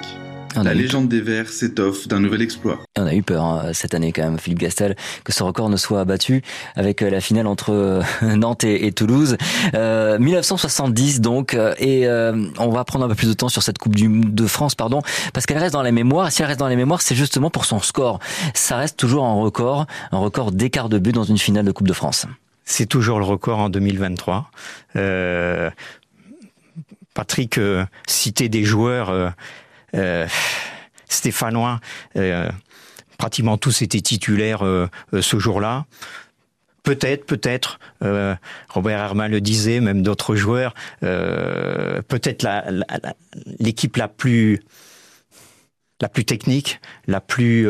la 0.55 0.75
légende 0.75 1.09
des 1.09 1.19
Verts 1.19 1.49
s'étoffe 1.49 2.07
d'un 2.07 2.19
nouvel 2.19 2.43
exploit. 2.43 2.79
On 2.95 3.07
a 3.07 3.15
eu 3.15 3.23
peur 3.23 3.43
hein, 3.43 3.71
cette 3.73 3.95
année 3.95 4.11
quand 4.11 4.21
même, 4.21 4.37
Philippe 4.37 4.59
Gastel, 4.59 4.95
que 5.23 5.33
ce 5.33 5.41
record 5.41 5.69
ne 5.69 5.77
soit 5.77 5.99
abattu 5.99 6.43
avec 6.75 7.01
euh, 7.01 7.09
la 7.09 7.21
finale 7.21 7.47
entre 7.47 7.71
euh, 7.73 8.03
Nantes 8.35 8.63
et, 8.63 8.91
Toulouse. 8.91 9.35
1970 9.73 11.17
euh, 11.17 11.21
donc, 11.21 11.57
et 11.79 12.07
on 12.59 12.69
va 12.69 12.83
prendre 12.85 13.05
un 13.05 13.07
peu 13.09 13.15
plus 13.15 13.29
de 13.29 13.33
temps 13.33 13.49
sur 13.49 13.63
cette 13.63 13.79
Coupe 13.79 13.95
du, 13.95 14.07
de 14.07 14.45
France, 14.45 14.75
pardon, 14.75 15.01
parce 15.33 15.47
qu'elle 15.47 15.57
reste 15.57 15.73
dans 15.73 15.83
les 15.83 15.91
mémoires. 15.91 16.31
Si 16.31 16.43
elle 16.43 16.47
reste 16.47 16.59
dans 16.59 16.67
les 16.67 16.75
mémoires, 16.75 17.01
c'est 17.01 17.15
justement 17.15 17.49
pour 17.49 17.65
son 17.65 17.79
score. 17.79 18.19
Ça 18.53 18.77
reste 18.77 18.95
toujours 18.95 19.25
un 19.25 19.33
record, 19.33 19.87
un 20.11 20.19
record 20.19 20.51
d'écart 20.51 20.87
de 20.87 20.99
but 20.99 21.13
dans 21.13 21.23
une 21.23 21.39
finale 21.39 21.65
de 21.65 21.71
Coupe 21.71 21.87
de 21.87 21.93
France. 21.93 22.27
C'est 22.71 22.85
toujours 22.85 23.17
le 23.17 23.25
record 23.25 23.57
en 23.57 23.69
2023. 23.69 24.51
Euh, 24.95 25.71
Patrick 27.15 27.57
euh, 27.57 27.83
citait 28.07 28.47
des 28.47 28.63
joueurs 28.63 29.09
euh, 29.09 29.29
euh 29.95 30.27
stéphanois. 31.09 31.79
Euh, 32.15 32.49
pratiquement 33.17 33.57
tous 33.57 33.81
étaient 33.81 33.99
titulaires 33.99 34.61
ce 35.11 35.39
jour-là. 35.39 35.85
Peut-être, 36.83 37.25
peut-être, 37.25 37.79
Robert 38.69 38.99
Herman 38.99 39.29
le 39.29 39.41
disait, 39.41 39.81
même 39.81 40.03
d'autres 40.03 40.35
joueurs, 40.35 40.75
peut-être 41.01 42.47
l'équipe 43.59 43.97
la, 43.97 44.07
plus 44.07 44.61
la 45.99 46.07
plus 46.07 46.23
technique, 46.23 46.79
la 47.07 47.19
plus 47.19 47.67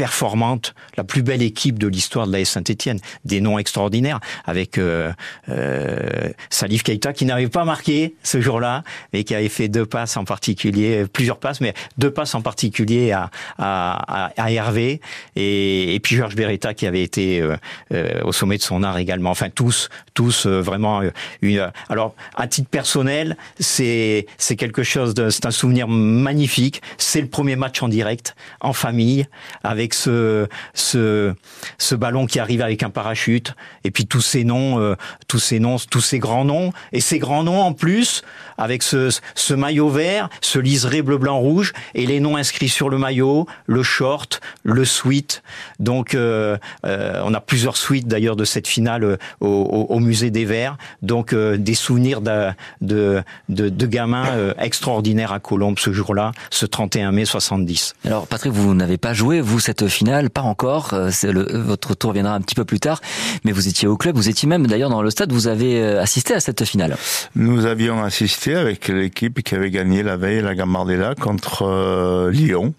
performante, 0.00 0.74
la 0.96 1.04
plus 1.04 1.22
belle 1.22 1.42
équipe 1.42 1.78
de 1.78 1.86
l'histoire 1.86 2.26
de 2.26 2.32
la 2.32 2.42
Saint-Etienne. 2.42 3.00
Des 3.26 3.42
noms 3.42 3.58
extraordinaires 3.58 4.18
avec 4.46 4.78
euh, 4.78 5.12
euh, 5.50 6.30
Salif 6.48 6.84
Keita 6.84 7.12
qui 7.12 7.26
n'avait 7.26 7.50
pas 7.50 7.66
marqué 7.66 8.14
ce 8.22 8.40
jour-là, 8.40 8.82
mais 9.12 9.24
qui 9.24 9.34
avait 9.34 9.50
fait 9.50 9.68
deux 9.68 9.84
passes 9.84 10.16
en 10.16 10.24
particulier, 10.24 11.04
plusieurs 11.12 11.36
passes, 11.38 11.60
mais 11.60 11.74
deux 11.98 12.10
passes 12.10 12.34
en 12.34 12.40
particulier 12.40 13.12
à, 13.12 13.30
à, 13.58 14.32
à, 14.38 14.50
Hervé 14.50 15.02
et, 15.36 15.94
et, 15.94 16.00
puis 16.00 16.16
Georges 16.16 16.34
Beretta 16.34 16.72
qui 16.72 16.86
avait 16.86 17.02
été 17.02 17.42
euh, 17.42 17.58
euh, 17.92 18.22
au 18.24 18.32
sommet 18.32 18.56
de 18.56 18.62
son 18.62 18.82
art 18.82 18.96
également. 18.96 19.28
Enfin 19.28 19.50
tous, 19.50 19.90
tous 20.14 20.46
euh, 20.46 20.62
vraiment 20.62 21.02
une. 21.42 21.70
Alors 21.90 22.14
à 22.36 22.46
titre 22.46 22.70
personnel, 22.70 23.36
c'est 23.58 24.24
c'est 24.38 24.56
quelque 24.56 24.82
chose 24.82 25.12
de, 25.12 25.28
c'est 25.28 25.44
un 25.44 25.50
souvenir 25.50 25.88
magnifique. 25.88 26.80
C'est 26.96 27.20
le 27.20 27.28
premier 27.28 27.56
match 27.56 27.82
en 27.82 27.88
direct 27.88 28.34
en 28.62 28.72
famille 28.72 29.26
avec 29.62 29.89
ce, 29.94 30.46
ce, 30.74 31.94
ballon 31.94 32.26
qui 32.26 32.38
arrive 32.38 32.62
avec 32.62 32.82
un 32.82 32.90
parachute, 32.90 33.54
et 33.84 33.90
puis 33.90 34.06
tous 34.06 34.20
ces 34.20 34.44
noms, 34.44 34.78
euh, 34.78 34.94
tous 35.28 35.38
ces 35.38 35.58
noms, 35.58 35.76
tous 35.90 36.00
ces 36.00 36.18
grands 36.18 36.44
noms, 36.44 36.72
et 36.92 37.00
ces 37.00 37.18
grands 37.18 37.42
noms 37.42 37.60
en 37.60 37.72
plus, 37.72 38.22
avec 38.58 38.82
ce, 38.82 39.08
ce 39.34 39.54
maillot 39.54 39.88
vert, 39.88 40.28
ce 40.40 40.58
liseré 40.58 41.02
bleu, 41.02 41.18
blanc, 41.18 41.38
rouge, 41.38 41.72
et 41.94 42.06
les 42.06 42.20
noms 42.20 42.36
inscrits 42.36 42.68
sur 42.68 42.88
le 42.88 42.98
maillot, 42.98 43.46
le 43.66 43.82
short, 43.82 44.40
le 44.62 44.84
suite. 44.84 45.42
Donc, 45.78 46.14
euh, 46.14 46.56
euh, 46.84 47.20
on 47.24 47.34
a 47.34 47.40
plusieurs 47.40 47.76
suites 47.76 48.06
d'ailleurs 48.06 48.36
de 48.36 48.44
cette 48.44 48.66
finale 48.66 49.18
au, 49.40 49.46
au, 49.46 49.98
musée 50.00 50.30
des 50.30 50.44
Verts. 50.44 50.76
Donc, 51.02 51.34
des 51.34 51.74
souvenirs 51.74 52.20
de, 52.20 52.50
de, 52.80 53.22
de, 53.48 53.68
de 53.68 53.86
gamins 53.86 54.54
extraordinaires 54.58 55.32
à 55.32 55.40
Colombes 55.40 55.78
ce 55.78 55.92
jour-là, 55.92 56.32
ce 56.50 56.66
31 56.66 57.12
mai 57.12 57.24
70. 57.24 57.94
Alors, 58.04 58.26
Patrick, 58.26 58.52
vous 58.52 58.74
n'avez 58.74 58.98
pas 58.98 59.14
joué, 59.14 59.40
vous, 59.40 59.60
cette 59.60 59.79
finale, 59.88 60.30
pas 60.30 60.42
encore. 60.42 60.94
Le, 61.22 61.58
votre 61.58 61.94
tour 61.94 62.12
viendra 62.12 62.34
un 62.34 62.40
petit 62.40 62.54
peu 62.54 62.64
plus 62.64 62.80
tard. 62.80 63.00
Mais 63.44 63.52
vous 63.52 63.68
étiez 63.68 63.88
au 63.88 63.96
club, 63.96 64.16
vous 64.16 64.28
étiez 64.28 64.48
même 64.48 64.66
d'ailleurs 64.66 64.90
dans 64.90 65.02
le 65.02 65.10
stade, 65.10 65.32
vous 65.32 65.46
avez 65.46 65.82
assisté 65.82 66.34
à 66.34 66.40
cette 66.40 66.64
finale. 66.64 66.96
Nous 67.34 67.66
avions 67.66 68.02
assisté 68.02 68.54
avec 68.54 68.88
l'équipe 68.88 69.42
qui 69.42 69.54
avait 69.54 69.70
gagné 69.70 70.02
la 70.02 70.16
veille 70.16 70.42
la 70.42 70.54
Gambardella 70.54 71.14
contre 71.14 71.62
euh, 71.62 72.30
Lyon 72.30 72.74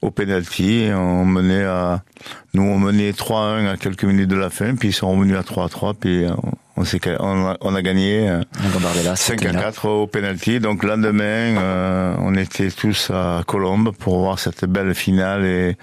au 0.00 0.10
penalty. 0.10 0.88
On 0.92 1.24
menait 1.24 1.64
à, 1.64 2.02
nous 2.54 2.62
on 2.62 2.78
menait 2.78 3.10
3-1 3.10 3.68
à 3.68 3.76
quelques 3.76 4.04
minutes 4.04 4.28
de 4.28 4.36
la 4.36 4.50
fin, 4.50 4.74
puis 4.74 4.88
ils 4.88 4.92
sont 4.92 5.10
revenus 5.10 5.36
à 5.36 5.42
3-3, 5.42 5.94
puis 5.98 6.24
on, 6.78 6.84
on, 7.20 7.46
a, 7.48 7.56
on 7.60 7.74
a 7.74 7.82
gagné 7.82 8.40
5 9.16 9.44
euh, 9.44 9.52
4 9.52 9.84
au 9.88 10.06
penalty. 10.06 10.60
Donc 10.60 10.84
lendemain, 10.84 11.56
euh, 11.58 12.14
on 12.20 12.34
était 12.34 12.70
tous 12.70 13.10
à 13.10 13.42
Colombes 13.46 13.92
pour 13.98 14.18
voir 14.20 14.38
cette 14.38 14.64
belle 14.64 14.94
finale 14.94 15.44
et 15.44 15.76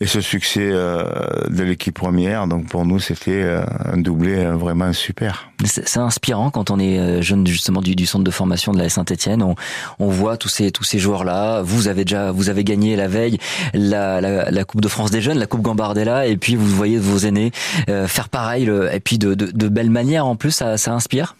et 0.00 0.06
ce 0.06 0.20
succès 0.20 0.70
euh, 0.72 1.04
de 1.48 1.62
l'équipe 1.62 1.94
première. 1.94 2.46
Donc 2.46 2.68
pour 2.68 2.84
nous, 2.84 3.00
c'était 3.00 3.42
euh, 3.42 3.62
un 3.84 3.96
doublé 3.96 4.36
euh, 4.36 4.56
vraiment 4.56 4.92
super. 4.92 5.50
C'est 5.64 5.98
inspirant 5.98 6.50
quand 6.50 6.70
on 6.70 6.78
est 6.78 7.20
jeune 7.20 7.46
justement 7.46 7.80
du, 7.80 7.96
du, 7.96 8.06
centre 8.06 8.24
de 8.24 8.30
formation 8.30 8.72
de 8.72 8.78
la 8.78 8.88
Saint-Etienne. 8.88 9.42
On, 9.42 9.56
on, 9.98 10.08
voit 10.08 10.36
tous 10.36 10.48
ces 10.48 10.70
tous 10.70 10.84
ces 10.84 11.00
joueurs 11.00 11.24
là. 11.24 11.62
Vous 11.62 11.88
avez 11.88 12.04
déjà 12.04 12.30
vous 12.30 12.48
avez 12.48 12.62
gagné 12.62 12.94
la 12.94 13.08
veille 13.08 13.38
la, 13.74 14.20
la, 14.20 14.50
la, 14.50 14.64
Coupe 14.64 14.80
de 14.80 14.88
France 14.88 15.10
des 15.10 15.20
jeunes, 15.20 15.38
la 15.38 15.46
Coupe 15.46 15.62
Gambardella, 15.62 16.26
et 16.26 16.36
puis 16.36 16.54
vous 16.54 16.66
voyez 16.66 16.98
vos 16.98 17.18
aînés 17.18 17.50
faire 17.86 18.28
pareil. 18.28 18.70
et 18.92 19.00
puis 19.00 19.18
de, 19.18 19.34
de, 19.34 19.46
de 19.46 19.68
belle 19.68 19.90
manière 19.90 20.26
en 20.26 20.36
plus, 20.36 20.52
ça, 20.52 20.76
ça 20.76 20.92
inspire? 20.92 21.34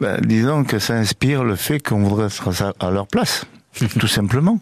Ben, 0.00 0.20
disons 0.20 0.64
que 0.64 0.78
ça 0.78 0.94
inspire 0.94 1.44
le 1.44 1.56
fait 1.56 1.80
qu'on 1.80 2.02
voudrait 2.02 2.26
être 2.26 2.74
à 2.80 2.90
leur 2.90 3.06
place. 3.06 3.46
tout 3.98 4.06
simplement. 4.06 4.60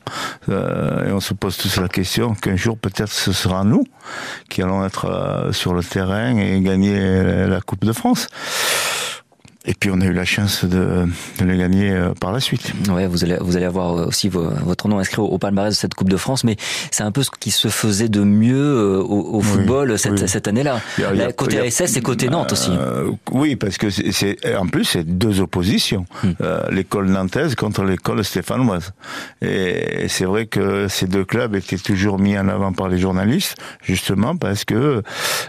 Euh, 0.48 1.08
et 1.08 1.12
on 1.12 1.20
se 1.20 1.34
pose 1.34 1.56
tous 1.56 1.80
la 1.80 1.88
question 1.88 2.34
qu'un 2.34 2.56
jour 2.56 2.78
peut-être 2.78 3.12
ce 3.12 3.32
sera 3.32 3.64
nous 3.64 3.84
qui 4.48 4.62
allons 4.62 4.84
être 4.84 5.06
euh, 5.06 5.52
sur 5.52 5.74
le 5.74 5.82
terrain 5.82 6.36
et 6.36 6.60
gagner 6.60 7.46
la 7.46 7.60
Coupe 7.60 7.84
de 7.84 7.92
France. 7.92 8.28
Et 9.64 9.74
puis 9.74 9.90
on 9.92 10.00
a 10.00 10.06
eu 10.06 10.12
la 10.12 10.24
chance 10.24 10.64
de, 10.64 11.06
de 11.38 11.44
le 11.44 11.56
gagner 11.56 11.92
euh, 11.92 12.14
par 12.14 12.32
la 12.32 12.40
suite. 12.40 12.72
Ouais, 12.88 13.06
vous 13.06 13.22
allez 13.22 13.36
vous 13.40 13.56
allez 13.56 13.64
avoir 13.64 14.08
aussi 14.08 14.28
votre 14.28 14.88
nom 14.88 14.98
inscrit 14.98 15.20
au, 15.20 15.38
palmarès 15.38 15.72
de 15.72 15.78
cette 15.78 15.94
Coupe 15.94 16.08
de 16.08 16.16
France, 16.16 16.42
mais 16.42 16.56
c'est 16.90 17.04
un 17.04 17.12
peu 17.12 17.22
ce 17.22 17.30
qui 17.30 17.52
se 17.52 17.68
faisait 17.68 18.08
de 18.08 18.22
mieux 18.24 18.56
euh, 18.56 18.98
au, 18.98 19.36
au 19.36 19.40
football 19.40 19.98
cette, 19.98 20.26
cette 20.28 20.48
année-là. 20.48 20.80
Côté 21.36 21.70
SS 21.70 21.96
et 21.96 22.00
côté 22.00 22.28
Nantes 22.28 22.52
aussi. 22.52 22.70
Euh, 22.72 23.12
oui, 23.30 23.54
parce 23.54 23.78
que 23.78 23.88
c'est 23.90 24.36
en 24.56 24.66
plus 24.66 24.84
c'est 24.84 25.04
deux 25.04 25.40
oppositions. 25.40 26.06
Hmm. 26.24 26.30
Euh, 26.40 26.62
l'école 26.70 27.06
nantaise 27.06 27.54
contre 27.54 27.84
l'école 27.84 28.24
stéphanoise. 28.24 28.92
Et 29.42 30.06
c'est 30.08 30.24
vrai 30.24 30.46
que 30.46 30.88
ces 30.88 31.06
deux 31.06 31.24
clubs 31.24 31.54
étaient 31.54 31.76
toujours 31.76 32.18
mis 32.18 32.36
en 32.36 32.48
avant 32.48 32.72
par 32.72 32.88
les 32.88 32.98
journalistes, 32.98 33.56
justement 33.82 34.36
parce 34.36 34.64
que 34.64 35.02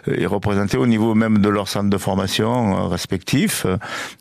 ils 0.07 0.27
représentaient 0.27 0.77
au 0.77 0.87
niveau 0.87 1.15
même 1.15 1.39
de 1.39 1.49
leur 1.49 1.67
centre 1.67 1.89
de 1.89 1.97
formation 1.97 2.87
respectif 2.89 3.65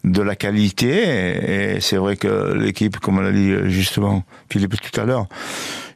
de 0.05 0.23
la 0.23 0.37
qualité. 0.37 1.75
Et 1.75 1.81
c'est 1.81 1.97
vrai 1.97 2.17
que 2.17 2.53
l'équipe, 2.55 2.99
comme 2.99 3.19
on 3.19 3.23
l'a 3.23 3.33
dit 3.33 3.53
justement 3.67 4.25
Philippe 4.51 4.75
tout 4.81 5.01
à 5.01 5.05
l'heure, 5.05 5.27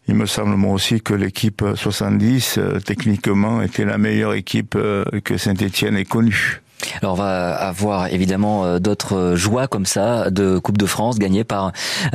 il 0.08 0.14
me 0.14 0.26
semble 0.26 0.54
moi 0.54 0.72
aussi 0.72 1.00
que 1.00 1.14
l'équipe 1.14 1.64
70 1.74 2.58
euh, 2.58 2.78
techniquement 2.78 3.60
était 3.60 3.84
la 3.84 3.98
meilleure 3.98 4.34
équipe 4.34 4.74
euh, 4.76 5.04
que 5.24 5.36
Saint-Étienne 5.36 5.96
ait 5.96 6.04
connue. 6.04 6.60
Alors 7.02 7.14
on 7.14 7.16
va 7.16 7.54
avoir 7.54 8.08
évidemment 8.08 8.64
euh, 8.64 8.78
d'autres 8.78 9.34
joies 9.34 9.66
comme 9.66 9.86
ça 9.86 10.30
de 10.30 10.58
Coupe 10.58 10.78
de 10.78 10.86
France 10.86 11.18
gagnées 11.18 11.44
par 11.44 11.72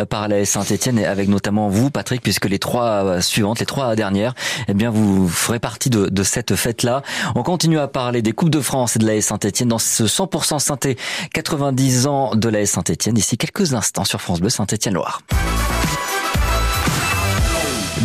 par 0.09 0.27
la 0.27 0.45
Saint-Étienne 0.45 0.99
et 0.99 1.05
avec 1.05 1.29
notamment 1.29 1.69
vous 1.69 1.89
Patrick 1.89 2.21
puisque 2.21 2.45
les 2.45 2.59
trois 2.59 3.03
euh, 3.05 3.21
suivantes, 3.21 3.59
les 3.59 3.65
trois 3.65 3.95
dernières, 3.95 4.33
eh 4.67 4.73
bien 4.73 4.89
vous 4.89 5.27
ferez 5.27 5.59
partie 5.59 5.89
de, 5.89 6.07
de 6.07 6.23
cette 6.23 6.55
fête-là. 6.55 7.01
On 7.35 7.43
continue 7.43 7.79
à 7.79 7.87
parler 7.87 8.21
des 8.21 8.31
Coupes 8.31 8.49
de 8.49 8.61
France 8.61 8.95
et 8.95 8.99
de 8.99 9.07
la 9.07 9.21
Saint-Étienne 9.21 9.69
dans 9.69 9.79
ce 9.79 10.03
100% 10.03 10.59
synthé 10.59 10.97
90 11.33 12.07
ans 12.07 12.35
de 12.35 12.49
la 12.49 12.65
Saint-Étienne 12.65 13.15
d'ici 13.15 13.37
quelques 13.37 13.73
instants 13.73 14.05
sur 14.05 14.21
France 14.21 14.39
Bleu 14.39 14.49
Saint-Étienne 14.49 14.93
Loire. 14.93 15.21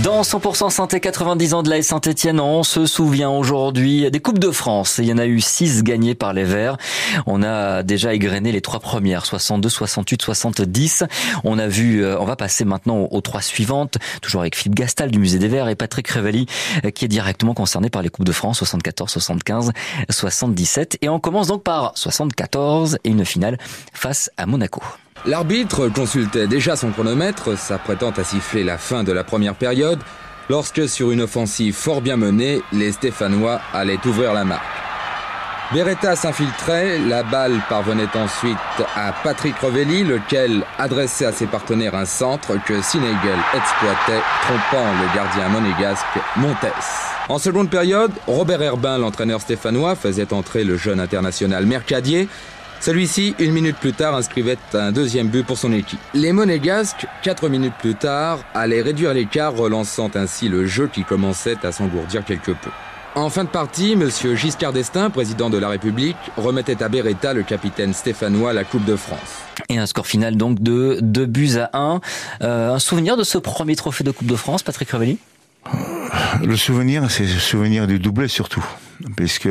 Dans 0.02 0.22
100% 0.22 0.70
Santé 0.70 1.00
90 1.00 1.54
ans 1.54 1.62
de 1.62 1.70
la 1.70 1.80
Saint-Etienne, 1.80 2.38
on 2.40 2.64
se 2.64 2.86
souvient 2.86 3.30
aujourd'hui 3.30 4.10
des 4.10 4.20
Coupes 4.20 4.38
de 4.38 4.50
France. 4.50 4.98
Il 4.98 5.06
y 5.06 5.12
en 5.12 5.18
a 5.18 5.26
eu 5.26 5.40
6 5.40 5.84
gagnées 5.84 6.14
par 6.14 6.32
les 6.32 6.44
Verts. 6.44 6.76
On 7.24 7.42
a 7.42 7.82
déjà 7.82 8.12
égrené 8.12 8.52
les 8.52 8.60
trois 8.60 8.80
premières, 8.80 9.24
62, 9.24 9.68
68, 9.68 10.22
70. 10.22 11.04
On 11.44 11.58
a 11.58 11.66
vu, 11.66 12.04
euh, 12.04 12.18
on 12.20 12.24
va 12.24 12.36
passer 12.36 12.64
maintenant 12.64 13.08
aux 13.10 13.20
trois 13.20 13.42
suivantes, 13.42 13.96
toujours 14.20 14.42
avec 14.42 14.56
Philippe 14.56 14.74
Gastal 14.74 15.10
du 15.10 15.18
Musée 15.18 15.38
des 15.38 15.48
Verts 15.48 15.68
et 15.68 15.76
Patrick 15.76 16.08
Révali 16.08 16.46
euh, 16.84 16.90
qui 16.90 17.04
est 17.04 17.08
directement 17.08 17.54
concerné 17.54 17.88
par 17.88 18.02
les 18.02 18.10
Coupes 18.10 18.26
de 18.26 18.32
France 18.32 18.58
74, 18.58 19.10
75, 19.10 19.72
77. 20.10 20.98
Et 21.00 21.08
on 21.08 21.20
commence 21.20 21.46
donc 21.46 21.62
par 21.62 21.92
74 21.96 22.98
et 23.04 23.08
une 23.08 23.24
finale 23.24 23.56
face 23.92 24.30
à 24.36 24.46
Monaco. 24.46 24.82
L'arbitre 25.24 25.88
consultait 25.88 26.46
déjà 26.46 26.76
son 26.76 26.90
chronomètre, 26.90 27.58
s'apprêtant 27.58 28.10
à 28.10 28.22
siffler 28.22 28.62
la 28.62 28.78
fin 28.78 29.02
de 29.02 29.12
la 29.12 29.24
première 29.24 29.54
période, 29.54 29.98
lorsque 30.48 30.88
sur 30.88 31.10
une 31.10 31.22
offensive 31.22 31.74
fort 31.74 32.00
bien 32.00 32.16
menée, 32.16 32.62
les 32.72 32.92
Stéphanois 32.92 33.60
allaient 33.72 34.04
ouvrir 34.06 34.32
la 34.32 34.44
marque. 34.44 34.62
Beretta 35.72 36.14
s'infiltrait, 36.14 37.00
la 37.00 37.24
balle 37.24 37.60
parvenait 37.68 38.06
ensuite 38.14 38.56
à 38.94 39.12
Patrick 39.24 39.56
Revelli, 39.58 40.04
lequel 40.04 40.62
adressait 40.78 41.26
à 41.26 41.32
ses 41.32 41.46
partenaires 41.46 41.96
un 41.96 42.04
centre 42.04 42.52
que 42.64 42.80
Sinegel 42.80 43.38
exploitait, 43.52 44.22
trompant 44.42 44.86
le 45.00 45.16
gardien 45.16 45.48
monégasque 45.48 46.04
Montes. 46.36 46.72
En 47.28 47.40
seconde 47.40 47.68
période, 47.68 48.12
Robert 48.28 48.62
Herbin, 48.62 48.98
l'entraîneur 48.98 49.40
stéphanois, 49.40 49.96
faisait 49.96 50.32
entrer 50.32 50.62
le 50.62 50.76
jeune 50.76 51.00
international 51.00 51.66
Mercadier, 51.66 52.28
celui-ci, 52.80 53.34
une 53.38 53.52
minute 53.52 53.76
plus 53.76 53.92
tard, 53.92 54.14
inscrivait 54.14 54.58
un 54.74 54.92
deuxième 54.92 55.28
but 55.28 55.44
pour 55.44 55.58
son 55.58 55.72
équipe. 55.72 55.98
Les 56.14 56.32
Monégasques, 56.32 57.06
quatre 57.22 57.48
minutes 57.48 57.74
plus 57.78 57.94
tard, 57.94 58.40
allaient 58.54 58.82
réduire 58.82 59.14
l'écart, 59.14 59.54
relançant 59.54 60.10
ainsi 60.14 60.48
le 60.48 60.66
jeu 60.66 60.88
qui 60.92 61.04
commençait 61.04 61.56
à 61.64 61.72
s'engourdir 61.72 62.24
quelque 62.24 62.52
peu. 62.52 62.70
En 63.16 63.30
fin 63.30 63.44
de 63.44 63.48
partie, 63.48 63.92
M. 63.92 64.10
Giscard 64.36 64.74
d'Estaing, 64.74 65.08
président 65.08 65.48
de 65.48 65.56
la 65.56 65.70
République, 65.70 66.18
remettait 66.36 66.82
à 66.82 66.90
Beretta 66.90 67.32
le 67.32 67.44
capitaine 67.44 67.94
stéphanois 67.94 68.52
la 68.52 68.62
Coupe 68.62 68.84
de 68.84 68.94
France. 68.94 69.40
Et 69.70 69.78
un 69.78 69.86
score 69.86 70.06
final 70.06 70.36
donc 70.36 70.62
de 70.62 70.98
2 71.00 71.24
buts 71.24 71.56
à 71.56 71.70
1. 71.72 72.00
Euh, 72.42 72.74
un 72.74 72.78
souvenir 72.78 73.16
de 73.16 73.24
ce 73.24 73.38
premier 73.38 73.74
trophée 73.74 74.04
de 74.04 74.10
Coupe 74.10 74.26
de 74.26 74.36
France, 74.36 74.62
Patrick 74.62 74.90
Revelli? 74.90 75.16
Le 76.44 76.56
souvenir, 76.56 77.10
c'est 77.10 77.24
le 77.24 77.38
souvenir 77.40 77.86
du 77.86 77.98
doublé 77.98 78.28
surtout. 78.28 78.64
Puisque 79.16 79.48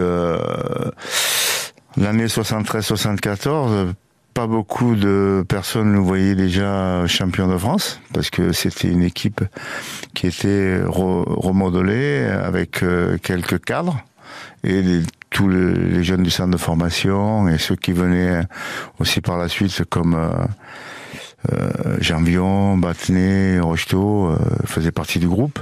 L'année 1.97 2.25
73-74, 2.25 3.93
pas 4.33 4.47
beaucoup 4.47 4.95
de 4.95 5.45
personnes 5.47 5.93
nous 5.93 6.03
voyaient 6.03 6.35
déjà 6.35 7.07
champion 7.07 7.47
de 7.47 7.57
France 7.57 8.01
parce 8.13 8.29
que 8.29 8.51
c'était 8.51 8.89
une 8.89 9.01
équipe 9.01 9.41
qui 10.13 10.27
était 10.27 10.81
remodelée 10.85 12.25
avec 12.25 12.83
euh, 12.83 13.17
quelques 13.23 13.63
cadres 13.63 14.03
et 14.65 14.81
tous 15.29 15.47
les 15.47 16.03
jeunes 16.03 16.23
du 16.23 16.29
centre 16.29 16.51
de 16.51 16.57
formation 16.57 17.47
et 17.47 17.57
ceux 17.57 17.77
qui 17.77 17.93
venaient 17.93 18.41
aussi 18.99 19.21
par 19.21 19.37
la 19.37 19.47
suite 19.47 19.85
comme 19.85 20.15
euh, 20.15 20.29
euh 21.53 22.75
Battenet, 22.77 23.59
Rocheteau 23.61 24.31
euh, 24.31 24.37
faisaient 24.65 24.91
partie 24.91 25.19
du 25.19 25.29
groupe. 25.29 25.59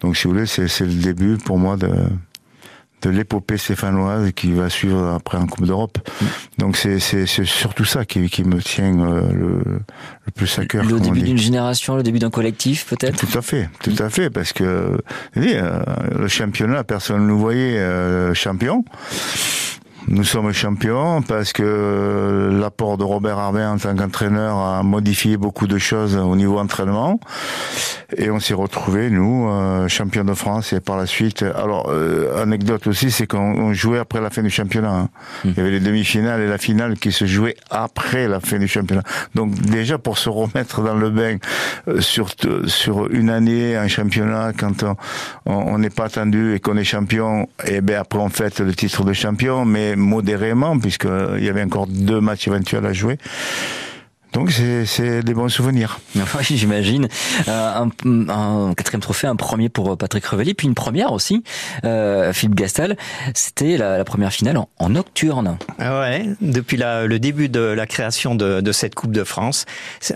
Donc 0.00 0.16
si 0.16 0.24
vous 0.24 0.34
voulez, 0.34 0.46
c'est 0.46 0.80
le 0.80 0.94
début 0.94 1.36
pour 1.38 1.58
moi 1.58 1.76
de 1.76 1.90
de 3.02 3.10
l'épopée 3.10 3.56
stéphanoise 3.56 4.32
qui 4.32 4.52
va 4.52 4.68
suivre 4.68 5.12
après 5.14 5.38
en 5.38 5.46
Coupe 5.46 5.66
d'Europe. 5.66 5.98
Donc 6.58 6.76
c'est 6.76 6.98
surtout 7.26 7.84
ça 7.84 8.04
qui, 8.04 8.28
qui 8.28 8.44
me 8.44 8.60
tient 8.60 8.98
euh, 9.00 9.32
le, 9.32 9.62
le, 9.64 10.32
plus 10.34 10.58
à 10.58 10.66
cœur. 10.66 10.84
Le 10.84 11.00
début 11.00 11.22
d'une 11.22 11.38
génération, 11.38 11.96
le 11.96 12.02
début 12.02 12.18
d'un 12.18 12.30
collectif 12.30 12.86
peut-être? 12.86 13.26
Tout 13.26 13.38
à 13.38 13.42
fait, 13.42 13.68
tout 13.82 13.96
à 13.98 14.08
fait, 14.10 14.30
parce 14.30 14.52
que 14.52 14.98
euh, 15.36 15.82
le 16.18 16.28
championnat, 16.28 16.84
personne 16.84 17.22
ne 17.22 17.26
nous 17.26 17.38
voyait 17.38 17.78
euh, 17.78 18.34
champion. 18.34 18.84
Nous 20.08 20.24
sommes 20.24 20.52
champions 20.52 21.22
parce 21.22 21.52
que 21.52 22.50
l'apport 22.52 22.96
de 22.96 23.04
Robert 23.04 23.38
Arbin 23.38 23.74
en 23.74 23.78
tant 23.78 23.94
qu'entraîneur 23.94 24.56
a 24.56 24.82
modifié 24.82 25.36
beaucoup 25.36 25.66
de 25.66 25.78
choses 25.78 26.16
au 26.16 26.36
niveau 26.36 26.58
entraînement. 26.58 27.20
Et 28.16 28.30
on 28.30 28.40
s'est 28.40 28.54
retrouvés, 28.54 29.10
nous, 29.10 29.48
euh, 29.48 29.88
champions 29.88 30.24
de 30.24 30.34
France, 30.34 30.72
et 30.72 30.80
par 30.80 30.96
la 30.96 31.06
suite. 31.06 31.42
Alors, 31.42 31.88
euh, 31.90 32.42
anecdote 32.42 32.86
aussi, 32.86 33.10
c'est 33.10 33.26
qu'on 33.26 33.72
jouait 33.72 33.98
après 33.98 34.20
la 34.20 34.30
fin 34.30 34.42
du 34.42 34.50
championnat. 34.50 34.92
Hein. 34.92 35.08
Il 35.44 35.56
y 35.56 35.60
avait 35.60 35.70
les 35.70 35.80
demi-finales 35.80 36.40
et 36.40 36.48
la 36.48 36.58
finale 36.58 36.96
qui 36.98 37.12
se 37.12 37.24
jouaient 37.24 37.56
après 37.70 38.28
la 38.28 38.40
fin 38.40 38.58
du 38.58 38.68
championnat. 38.68 39.02
Donc 39.34 39.54
déjà 39.54 39.98
pour 39.98 40.18
se 40.18 40.28
remettre 40.28 40.82
dans 40.82 40.94
le 40.94 41.10
bain 41.10 41.36
euh, 41.88 42.00
sur 42.00 42.30
sur 42.66 43.10
une 43.10 43.30
année 43.30 43.76
un 43.76 43.88
championnat 43.88 44.52
quand 44.56 44.84
on 45.46 45.78
n'est 45.78 45.90
pas 45.90 46.04
attendu 46.04 46.54
et 46.54 46.60
qu'on 46.60 46.76
est 46.76 46.84
champion, 46.84 47.48
et 47.66 47.80
ben 47.80 47.96
après 47.96 48.18
on 48.18 48.28
fête 48.28 48.60
le 48.60 48.74
titre 48.74 49.04
de 49.04 49.12
champion, 49.12 49.64
mais 49.64 49.96
modérément 49.96 50.78
puisqu'il 50.78 51.44
y 51.44 51.48
avait 51.48 51.62
encore 51.62 51.86
deux 51.86 52.20
matchs 52.20 52.48
éventuels 52.48 52.86
à 52.86 52.92
jouer. 52.92 53.18
Donc 54.32 54.52
c'est 54.52 55.22
des 55.22 55.34
bons 55.34 55.48
souvenirs. 55.48 56.00
Oui, 56.38 56.44
j'imagine. 56.48 57.08
Euh, 57.48 57.86
un, 58.28 58.74
quatrième 58.74 59.00
trophée, 59.00 59.26
un 59.26 59.36
premier 59.36 59.68
pour 59.68 59.96
Patrick 59.98 60.24
Revelli, 60.24 60.54
puis 60.54 60.68
une 60.68 60.74
première 60.74 61.12
aussi, 61.12 61.42
euh, 61.84 62.32
Philippe 62.32 62.54
Gastal. 62.54 62.96
C'était 63.34 63.76
la, 63.76 64.04
première 64.04 64.32
finale 64.32 64.58
en, 64.78 64.88
nocturne. 64.88 65.58
Ah 65.78 66.00
ouais, 66.00 66.26
depuis 66.40 66.76
le 66.78 67.18
début 67.18 67.48
de 67.48 67.60
la 67.60 67.86
création 67.86 68.34
de, 68.34 68.72
cette 68.72 68.94
Coupe 68.94 69.12
de 69.12 69.24
France, 69.24 69.66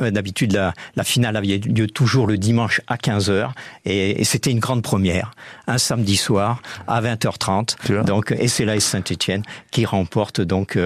euh, 0.00 0.10
d'habitude 0.10 0.52
la, 0.52 1.04
finale 1.04 1.36
avait 1.36 1.58
lieu 1.58 1.86
toujours 1.86 2.26
le 2.26 2.38
dimanche 2.38 2.80
à 2.86 2.96
15h 2.96 3.50
et, 3.84 4.24
c'était 4.24 4.50
une 4.50 4.60
grande 4.60 4.82
première, 4.82 5.32
un 5.66 5.78
samedi 5.78 6.16
soir 6.16 6.62
à 6.86 7.00
20h30. 7.02 8.04
Donc 8.04 8.32
et 8.32 8.48
c'est 8.48 8.64
la 8.64 8.78
Saint-Étienne 8.80 9.42
qui 9.70 9.84
remporte 9.84 10.40
donc 10.40 10.78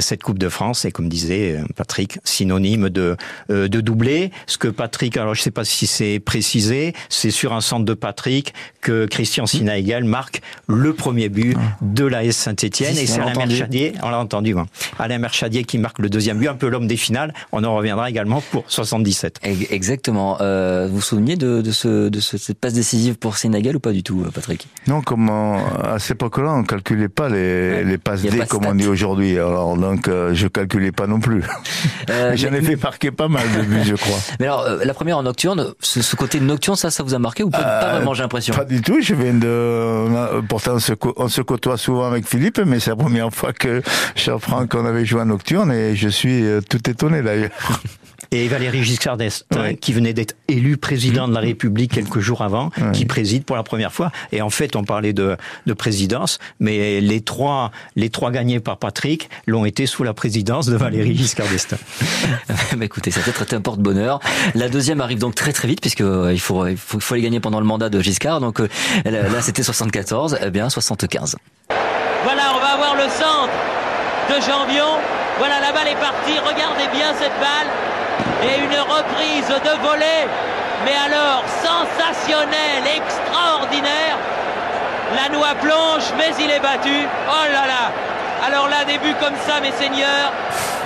cette 0.00 0.22
Coupe 0.22 0.38
de 0.38 0.48
France 0.48 0.84
et 0.84 0.92
comme 0.92 1.08
disait 1.08 1.60
Patrick, 1.76 2.18
sinon 2.24 2.50
synonyme 2.50 2.88
de, 2.90 3.16
euh, 3.50 3.68
de 3.68 3.80
doublé. 3.80 4.30
Ce 4.46 4.58
que 4.58 4.68
Patrick, 4.68 5.16
alors 5.16 5.34
je 5.34 5.40
ne 5.40 5.44
sais 5.44 5.50
pas 5.50 5.64
si 5.64 5.86
c'est 5.86 6.18
précisé, 6.18 6.94
c'est 7.08 7.30
sur 7.30 7.52
un 7.52 7.60
centre 7.60 7.84
de 7.84 7.94
Patrick 7.94 8.54
que 8.80 9.06
Christian 9.06 9.46
Sinaïgal 9.46 10.04
marque 10.04 10.42
le 10.66 10.92
premier 10.94 11.28
but 11.28 11.56
ah. 11.56 11.76
de 11.80 12.04
la 12.04 12.24
S 12.24 12.36
Saint-Etienne. 12.36 12.96
et 12.96 13.06
c'est 13.06 13.20
Alain 13.20 13.46
Merchadier, 13.46 13.92
on 14.02 14.10
l'a 14.10 14.18
entendu, 14.18 14.54
Alain 14.98 15.18
Merchadier 15.18 15.64
qui 15.64 15.78
marque 15.78 16.00
le 16.00 16.08
deuxième 16.08 16.38
but, 16.38 16.48
un 16.48 16.54
peu 16.54 16.68
l'homme 16.68 16.88
des 16.88 16.96
finales. 16.96 17.32
On 17.52 17.62
en 17.62 17.76
reviendra 17.76 18.10
également 18.10 18.42
pour 18.50 18.64
77. 18.66 19.40
Exactement. 19.70 20.38
Euh, 20.40 20.86
vous 20.88 20.96
vous 20.96 21.00
souvenez 21.00 21.36
de, 21.36 21.62
de, 21.62 21.70
ce, 21.70 22.08
de 22.08 22.20
cette 22.20 22.58
passe 22.58 22.74
décisive 22.74 23.16
pour 23.16 23.36
Sinaïgal 23.36 23.76
ou 23.76 23.80
pas 23.80 23.92
du 23.92 23.99
tout, 24.02 24.22
euh, 24.24 24.30
Patrick 24.30 24.68
Non, 24.86 25.02
comme 25.02 25.30
à 25.30 25.98
cette 25.98 26.12
époque-là, 26.12 26.52
on 26.54 26.64
calculait 26.64 27.08
pas 27.08 27.28
les, 27.28 27.84
les 27.84 27.98
passes 27.98 28.22
D 28.22 28.42
comme 28.48 28.66
on 28.66 28.74
dit 28.74 28.86
aujourd'hui. 28.86 29.38
Alors 29.38 29.76
donc, 29.76 30.08
euh, 30.08 30.34
je 30.34 30.48
calculais 30.48 30.92
pas 30.92 31.06
non 31.06 31.20
plus. 31.20 31.42
J'en 32.34 32.52
ai 32.52 32.62
fait 32.62 32.82
marquer 32.82 33.10
pas 33.10 33.28
mal 33.28 33.44
de 33.56 33.62
buts, 33.62 33.84
je 33.84 33.94
crois. 33.94 34.18
Mais 34.38 34.46
alors, 34.46 34.62
euh, 34.62 34.84
la 34.84 34.94
première 34.94 35.18
en 35.18 35.22
nocturne, 35.22 35.74
ce, 35.80 36.16
côté 36.16 36.40
nocturne, 36.40 36.76
ça, 36.76 36.90
ça 36.90 37.02
vous 37.02 37.14
a 37.14 37.18
marqué 37.18 37.42
ou 37.42 37.50
pas, 37.50 37.58
pas 37.58 37.84
euh, 37.84 37.96
vraiment, 37.96 38.14
j'ai 38.14 38.22
l'impression 38.22 38.54
Pas 38.54 38.64
du 38.64 38.80
tout, 38.82 39.00
je 39.00 39.14
viens 39.14 39.34
de... 39.34 40.40
Pourtant, 40.48 40.76
on 41.16 41.28
se, 41.28 41.40
côtoie 41.42 41.76
souvent 41.76 42.06
avec 42.06 42.26
Philippe, 42.26 42.58
mais 42.58 42.80
c'est 42.80 42.90
la 42.90 42.96
première 42.96 43.32
fois 43.32 43.52
que 43.52 43.82
j'apprends 44.16 44.66
qu'on 44.66 44.84
avait 44.86 45.04
joué 45.04 45.22
en 45.22 45.26
nocturne 45.26 45.72
et 45.72 45.94
je 45.96 46.08
suis 46.08 46.44
euh, 46.44 46.60
tout 46.60 46.88
étonné 46.88 47.22
d'ailleurs. 47.22 47.50
Et 48.32 48.48
Valéry 48.48 48.84
Giscard 48.84 49.16
d'Estaing, 49.16 49.74
qui 49.80 49.92
venait 49.92 50.12
d'être 50.12 50.36
élu 50.48 50.76
président 50.76 51.26
de 51.28 51.34
la 51.34 51.40
République 51.40 51.92
quelques 51.92 52.20
jours 52.20 52.42
avant, 52.42 52.70
qui 52.92 53.04
préside 53.04 53.44
pour 53.44 53.56
la 53.56 53.62
première 53.62 53.92
fois. 53.92 54.12
Et 54.32 54.42
en 54.42 54.50
fait, 54.50 54.76
on 54.76 54.84
parlait 54.84 55.12
de, 55.12 55.36
de 55.66 55.72
présidence, 55.72 56.38
mais 56.60 57.00
les 57.00 57.20
trois, 57.20 57.70
les 57.96 58.10
trois 58.10 58.30
gagnés 58.30 58.60
par 58.60 58.76
Patrick 58.78 59.28
l'ont 59.46 59.64
été 59.64 59.86
sous 59.86 60.04
la 60.04 60.14
présidence 60.14 60.66
de 60.66 60.76
Valéry 60.76 61.16
Giscard 61.16 61.48
d'Estaing. 61.48 61.78
bah 62.76 62.84
écoutez, 62.84 63.10
ça 63.10 63.20
peut-être 63.20 63.54
un 63.54 63.60
porte-bonheur. 63.60 64.20
La 64.54 64.68
deuxième 64.68 65.00
arrive 65.00 65.18
donc 65.18 65.34
très 65.34 65.52
très 65.52 65.68
vite, 65.68 65.80
puisque 65.80 66.00
euh, 66.00 66.32
il, 66.32 66.40
faut, 66.40 66.66
il 66.66 66.76
faut, 66.76 67.00
faut 67.00 67.14
les 67.14 67.22
gagner 67.22 67.40
pendant 67.40 67.60
le 67.60 67.66
mandat 67.66 67.88
de 67.88 68.00
Giscard. 68.00 68.40
Donc 68.40 68.60
euh, 68.60 68.68
là, 69.04 69.40
c'était 69.40 69.62
74, 69.62 70.38
eh 70.44 70.50
bien 70.50 70.70
75. 70.70 71.36
Voilà, 72.24 72.42
on 72.54 72.60
va 72.60 72.74
avoir 72.74 72.94
le 72.94 73.08
centre 73.08 73.52
de 74.28 74.34
Jambion. 74.40 74.98
Voilà, 75.38 75.60
la 75.60 75.72
balle 75.72 75.88
est 75.88 76.00
partie. 76.00 76.38
Regardez 76.38 76.86
bien 76.92 77.12
cette 77.18 77.32
balle 77.40 77.89
et 78.42 78.58
une 78.60 78.78
reprise 78.78 79.48
de 79.48 79.82
volée, 79.82 80.26
mais 80.84 80.96
alors 81.06 81.44
sensationnelle, 81.62 82.86
extraordinaire. 82.96 84.16
La 85.14 85.28
noix 85.28 85.54
plonge, 85.60 86.04
mais 86.16 86.30
il 86.38 86.50
est 86.50 86.60
battu. 86.60 87.06
Oh 87.28 87.44
là 87.52 87.66
là 87.66 87.92
Alors 88.46 88.68
là, 88.68 88.84
début 88.84 89.14
comme 89.14 89.34
ça, 89.46 89.60
mes 89.60 89.72
seigneurs, 89.72 90.32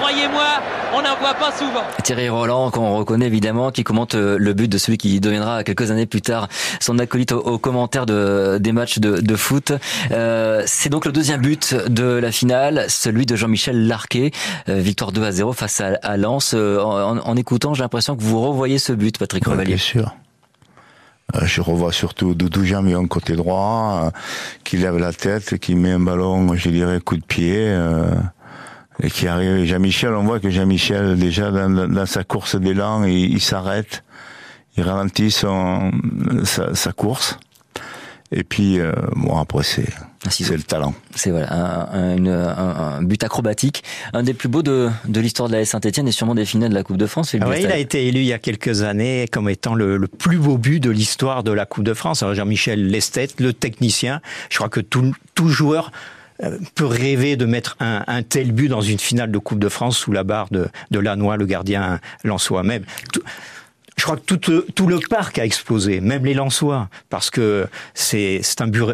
croyez-moi, 0.01 0.61
on 0.95 1.03
n'en 1.03 1.17
voit 1.19 1.35
pas 1.35 1.53
souvent. 1.53 1.83
Thierry 2.03 2.29
Roland, 2.29 2.71
qu'on 2.71 2.97
reconnaît 2.97 3.27
évidemment, 3.27 3.71
qui 3.71 3.85
commente 3.85 4.15
euh, 4.15 4.37
le 4.39 4.53
but 4.55 4.69
de 4.69 4.79
celui 4.79 4.99
qui 4.99 5.21
deviendra 5.21 5.65
quelques 5.65 5.91
années 5.91 6.07
plus 6.07 6.23
tard 6.23 6.49
son 6.81 6.99
acolyte 6.99 7.33
au, 7.33 7.59
commentaire 7.59 8.07
de, 8.07 8.59
des 8.61 8.73
matchs 8.73 8.99
de, 8.99 9.37
foot. 9.37 9.73
Euh, 10.13 10.63
c'est 10.67 10.89
donc 10.89 11.05
le 11.05 11.13
deuxième 11.13 11.41
but 11.41 11.75
de 11.75 12.05
la 12.05 12.31
finale, 12.31 12.87
celui 12.89 13.27
de 13.27 13.37
Jean-Michel 13.37 13.87
Larquet. 13.87 14.31
Euh, 14.69 14.79
victoire 14.79 15.13
2 15.13 15.25
à 15.25 15.33
0 15.33 15.53
face 15.53 15.81
à, 15.81 16.17
Lens. 16.17 16.55
En, 16.55 17.37
écoutant, 17.37 17.75
j'ai 17.75 17.83
l'impression 17.83 18.17
que 18.17 18.23
vous 18.23 18.41
revoyez 18.41 18.79
ce 18.79 18.93
but, 18.93 19.19
Patrick 19.19 19.47
Revalier. 19.47 19.75
bien 19.75 19.77
sûr. 19.77 20.15
Je 21.43 21.61
revois 21.61 21.93
surtout 21.93 22.35
Doudou 22.35 22.65
Jamion 22.65 23.07
côté 23.09 23.35
droit, 23.35 24.13
qui 24.63 24.77
lève 24.77 24.99
la 24.99 25.13
tête, 25.13 25.59
qui 25.59 25.75
met 25.75 25.93
un 25.93 25.99
ballon, 25.99 26.55
je 26.55 26.69
dirais, 26.69 27.01
coup 27.01 27.17
de 27.17 27.25
pied 27.25 27.75
et 29.03 29.11
qui 29.11 29.27
arrive. 29.27 29.65
Jean-Michel, 29.65 30.15
on 30.15 30.25
voit 30.25 30.41
que 30.41 30.51
Jean-Michel, 30.51 31.19
déjà 31.19 31.51
dans, 31.51 32.07
sa 32.07 32.25
course 32.25 32.57
d'élan, 32.57 33.05
il, 33.05 33.41
s'arrête, 33.41 34.05
il 34.77 34.85
ralentit 34.85 35.31
son, 35.31 35.91
sa, 36.45 36.93
course. 36.93 37.39
Et 38.33 38.45
puis, 38.45 38.81
euh, 38.81 38.93
bon, 39.15 39.37
après, 39.39 39.63
c'est 39.63 39.89
ah, 40.27 40.31
c'est 40.31 40.57
le 40.57 40.63
talent. 40.63 40.95
C'est 41.15 41.31
voilà, 41.31 41.53
un, 41.93 42.27
un, 42.27 43.03
but 43.03 43.23
acrobatique, 43.23 43.85
un 44.15 44.23
des 44.23 44.33
plus 44.33 44.49
beaux 44.49 44.63
de, 44.63 44.89
de 45.07 45.21
l'histoire 45.21 45.51
de 45.51 45.55
la 45.55 45.65
Saint-Etienne 45.67 46.09
et 46.09 46.13
sûrement 46.13 46.35
des 46.35 46.47
finales 46.47 46.71
de 46.71 46.75
la 46.75 46.83
Coupe 46.83 46.97
de 46.97 47.07
France. 47.07 47.37
Ah 47.39 47.59
il 47.59 47.67
a 47.67 47.77
été 47.77 48.07
élu 48.07 48.21
il 48.21 48.27
y 48.27 48.33
a 48.33 48.39
quelques 48.39 48.83
années 48.83 49.27
comme 49.31 49.51
étant 49.51 49.75
le, 49.75 49.99
le 49.99 50.09
plus 50.09 50.39
beau 50.39 50.57
but 50.57 50.81
de 50.81 50.91
l'histoire 50.91 51.43
de 51.43 51.53
la 51.53 51.67
Coupe 51.67 51.85
de 51.85 51.93
France. 51.93 52.25
Jean-Michel 52.33 52.87
Lestet, 52.87 53.29
le 53.39 53.53
technicien, 53.53 54.23
je 54.49 54.57
crois 54.57 54.71
que 54.71 54.81
tout, 54.81 55.15
tout 55.35 55.49
joueur 55.49 55.93
peut 56.75 56.87
rêver 56.87 57.37
de 57.37 57.47
mettre 57.47 57.77
un, 57.81 58.23
tel 58.23 58.53
but 58.53 58.69
dans 58.69 58.81
une 58.81 58.99
finale 58.99 59.31
de 59.31 59.39
Coupe 59.39 59.59
de 59.59 59.69
France 59.69 59.99
sous 59.99 60.13
la 60.13 60.25
barre 60.25 60.49
de, 60.51 60.69
de 60.91 60.99
Lannoy, 60.99 61.37
le 61.37 61.47
gardien 61.47 62.01
Lançois 62.25 62.63
même. 62.63 62.85
je 63.97 64.03
crois 64.03 64.17
que 64.17 64.35
tout, 64.35 64.63
tout 64.75 64.87
le 64.87 64.99
parc 65.09 65.39
a 65.39 65.45
explosé, 65.45 66.01
même 66.01 66.25
les 66.25 66.35
Lançois, 66.35 66.89
parce 67.09 67.31
que 67.31 67.67
c'est 67.95 68.43
un 68.61 68.67
but. 68.67 68.85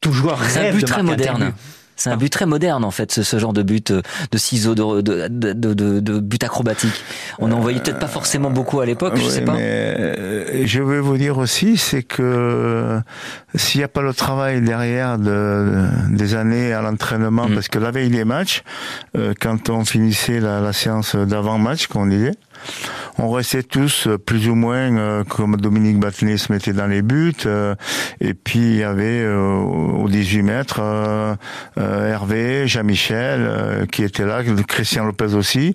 Tout 0.00 0.12
joueur 0.12 0.38
rêve 0.38 0.74
un 0.74 0.76
but 0.76 0.82
de 0.82 0.86
très 0.86 1.02
moderne. 1.02 1.52
C'est 1.98 2.10
un 2.10 2.16
but 2.16 2.30
très 2.30 2.46
moderne 2.46 2.84
en 2.84 2.92
fait, 2.92 3.10
ce, 3.10 3.38
genre 3.38 3.52
de 3.52 3.62
but 3.62 3.90
euh, 3.90 4.02
de 4.30 4.38
ciseaux, 4.38 4.76
de, 4.76 5.00
de, 5.00 5.28
de, 5.28 5.74
de, 5.74 6.20
but 6.20 6.44
acrobatique. 6.44 7.04
On 7.40 7.48
n'en 7.48 7.58
voyait 7.58 7.80
peut-être 7.80 7.98
pas 7.98 8.06
forcément 8.06 8.50
beaucoup 8.50 8.78
à 8.78 8.86
l'époque, 8.86 9.14
je 9.16 9.28
sais 9.28 9.40
pas. 9.40 9.54
Mais 9.54 9.96
euh, 9.98 10.62
je 10.64 10.80
veux 10.80 11.00
vous 11.00 11.18
dire 11.18 11.38
aussi, 11.38 11.76
c'est 11.76 12.04
que 12.04 13.00
s'il 13.56 13.80
n'y 13.80 13.84
a 13.84 13.88
pas 13.88 14.02
le 14.02 14.14
travail 14.14 14.62
derrière 14.62 15.18
de, 15.18 15.88
des 16.10 16.36
années 16.36 16.72
à 16.72 16.82
l'entraînement, 16.82 17.48
mm. 17.48 17.54
parce 17.54 17.66
que 17.66 17.80
la 17.80 17.90
veille 17.90 18.10
des 18.10 18.24
matchs, 18.24 18.62
euh, 19.16 19.34
quand 19.40 19.68
on 19.68 19.84
finissait 19.84 20.38
la, 20.38 20.60
la 20.60 20.72
séance 20.72 21.16
d'avant-match, 21.16 21.88
qu'on 21.88 22.06
disait, 22.06 22.34
on 23.18 23.30
restait 23.30 23.62
tous 23.62 24.06
euh, 24.06 24.16
plus 24.16 24.48
ou 24.48 24.54
moins 24.54 24.96
euh, 24.96 25.24
comme 25.24 25.56
Dominique 25.56 25.98
Battenet 25.98 26.36
se 26.38 26.52
mettait 26.52 26.72
dans 26.72 26.86
les 26.86 27.02
buts. 27.02 27.32
Euh, 27.46 27.74
et 28.20 28.32
puis 28.34 28.60
il 28.60 28.76
y 28.76 28.84
avait 28.84 29.26
au 29.26 30.08
18 30.08 30.42
mètres 30.42 30.80
Hervé, 31.76 32.66
Jean-Michel 32.66 33.86
qui 33.90 34.02
était 34.02 34.24
là, 34.24 34.42
Christian 34.66 35.04
Lopez 35.04 35.34
aussi. 35.34 35.72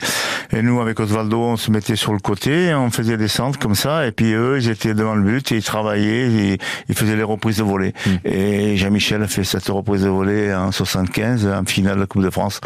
Et 0.52 0.62
nous 0.62 0.82
avec 0.82 1.00
Osvaldo, 1.00 1.40
on 1.40 1.58
se 1.58 1.72
mettait 1.72 1.96
sur 1.96 2.14
le 2.14 2.20
côté, 2.20 2.74
on 2.74 2.92
faisait 2.92 3.18
des 3.18 3.28
centres 3.28 3.60
comme 3.60 3.76
ça. 3.76 4.06
Et 4.08 4.12
puis 4.12 4.34
eux, 4.34 4.58
ils 4.60 4.70
étaient 4.70 4.94
devant 4.94 5.16
le 5.16 5.24
but 5.24 5.52
et 5.52 5.58
ils 5.58 5.64
travaillaient, 5.64 6.32
et 6.32 6.58
ils 6.90 6.96
faisaient 6.96 7.16
les 7.16 7.24
reprises 7.24 7.58
de 7.58 7.64
volée. 7.64 7.94
Hmm. 8.06 8.16
Et 8.26 8.78
Jean-Michel 8.78 9.24
a 9.24 9.28
fait 9.28 9.44
cette 9.44 9.68
reprise 9.68 10.04
de 10.04 10.10
volée 10.10 10.54
en 10.54 10.72
75 10.72 11.48
en 11.48 11.66
finale 11.66 11.96
de 11.96 12.02
la 12.02 12.06
Coupe 12.06 12.24
de 12.24 12.30
France. 12.30 12.62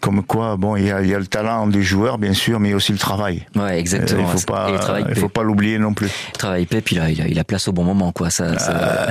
Comme 0.00 0.22
quoi, 0.22 0.56
bon, 0.56 0.76
il 0.76 0.86
y 0.86 0.90
a, 0.90 1.02
il 1.02 1.08
y 1.08 1.14
a 1.14 1.18
le 1.18 1.26
talent 1.26 1.66
des 1.66 1.82
joueurs 1.82 2.18
bien 2.18 2.34
sûr, 2.34 2.60
mais 2.60 2.74
aussi 2.74 2.92
le 2.92 2.98
travail. 2.98 3.43
Ouais, 3.54 3.78
exactement. 3.78 4.28
Il 4.32 4.38
faut 4.38 4.46
pas, 4.46 5.04
il 5.08 5.14
faut 5.14 5.28
pas 5.28 5.42
l'oublier 5.42 5.78
non 5.78 5.94
plus. 5.94 6.10
Il 6.34 6.38
travaille 6.38 6.66
paix, 6.66 6.80
puis 6.80 6.96
là, 6.96 7.10
il 7.10 7.20
a, 7.20 7.28
il 7.28 7.38
a 7.38 7.44
place 7.44 7.68
au 7.68 7.72
bon 7.72 7.84
moment, 7.84 8.12
quoi. 8.12 8.30
Ça, 8.30 8.58
ça... 8.58 9.08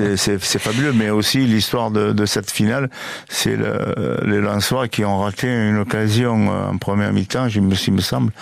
Euh, 0.00 0.16
c'est 0.16 0.58
fabuleux, 0.58 0.92
mais 0.92 1.10
aussi 1.10 1.38
l'histoire 1.38 1.90
de, 1.90 2.12
de, 2.12 2.26
cette 2.26 2.50
finale, 2.50 2.90
c'est 3.28 3.56
le, 3.56 4.18
les 4.24 4.40
Lensois 4.40 4.88
qui 4.88 5.04
ont 5.04 5.18
raté 5.18 5.48
une 5.48 5.78
occasion 5.78 6.48
en 6.48 6.78
première 6.78 7.12
mi-temps, 7.12 7.48
je 7.48 7.60
me, 7.60 7.74
il 7.74 7.92
me 7.92 8.00
semble. 8.00 8.32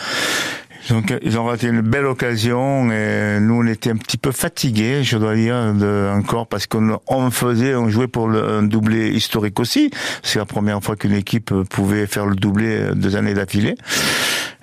Donc 0.89 1.15
ils 1.23 1.39
ont 1.39 1.45
raté 1.45 1.69
une 1.69 1.83
belle 1.83 2.07
occasion 2.07 2.91
et 2.91 3.39
nous 3.41 3.63
on 3.63 3.67
était 3.67 3.91
un 3.91 3.97
petit 3.97 4.17
peu 4.17 4.33
fatigués, 4.33 5.05
je 5.05 5.19
dois 5.19 5.35
dire, 5.37 5.75
de, 5.75 6.11
encore 6.13 6.47
parce 6.47 6.67
qu'on 6.67 6.99
on 7.07 7.31
faisait, 7.31 7.75
on 7.75 7.91
jouait 7.91 8.09
pour 8.09 8.29
le, 8.29 8.43
un 8.43 8.63
doublé 8.63 9.11
historique 9.11 9.61
aussi. 9.61 9.91
C'est 10.23 10.39
la 10.39 10.47
première 10.47 10.83
fois 10.83 10.97
qu'une 10.97 11.13
équipe 11.13 11.53
pouvait 11.69 12.07
faire 12.07 12.27
le 12.27 12.35
doublé 12.35 12.91
deux 12.95 13.15
années 13.17 13.35
d'affilée. 13.35 13.75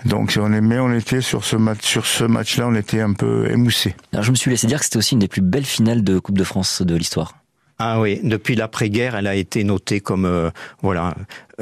Donc 0.06 0.38
on 0.40 0.54
est, 0.54 0.62
mais 0.62 0.80
on 0.80 0.94
était 0.94 1.22
sur 1.22 1.44
ce 1.44 1.56
match, 1.56 1.84
sur 1.84 2.06
ce 2.06 2.24
match-là, 2.24 2.68
on 2.68 2.76
était 2.76 3.02
un 3.02 3.14
peu 3.14 3.50
émoussé. 3.52 3.96
Alors 4.14 4.24
je 4.24 4.32
me 4.32 4.36
suis 4.36 4.52
laissé 4.52 4.68
dire 4.68 4.80
que 4.80 4.86
c'était 4.86 4.98
aussi 4.98 5.14
une 5.14 5.20
des 5.20 5.28
plus 5.28 5.42
belles 5.42 5.66
finales 5.66 6.04
de 6.04 6.20
Coupe 6.20 6.38
de 6.38 6.44
France 6.44 6.82
de 6.82 6.96
l'histoire. 6.96 7.36
Ah 7.80 8.00
oui, 8.00 8.20
depuis 8.24 8.56
l'après-guerre, 8.56 9.16
elle 9.16 9.28
a 9.28 9.36
été 9.36 9.64
notée 9.64 10.00
comme 10.00 10.26
euh, 10.26 10.50
voilà 10.82 11.16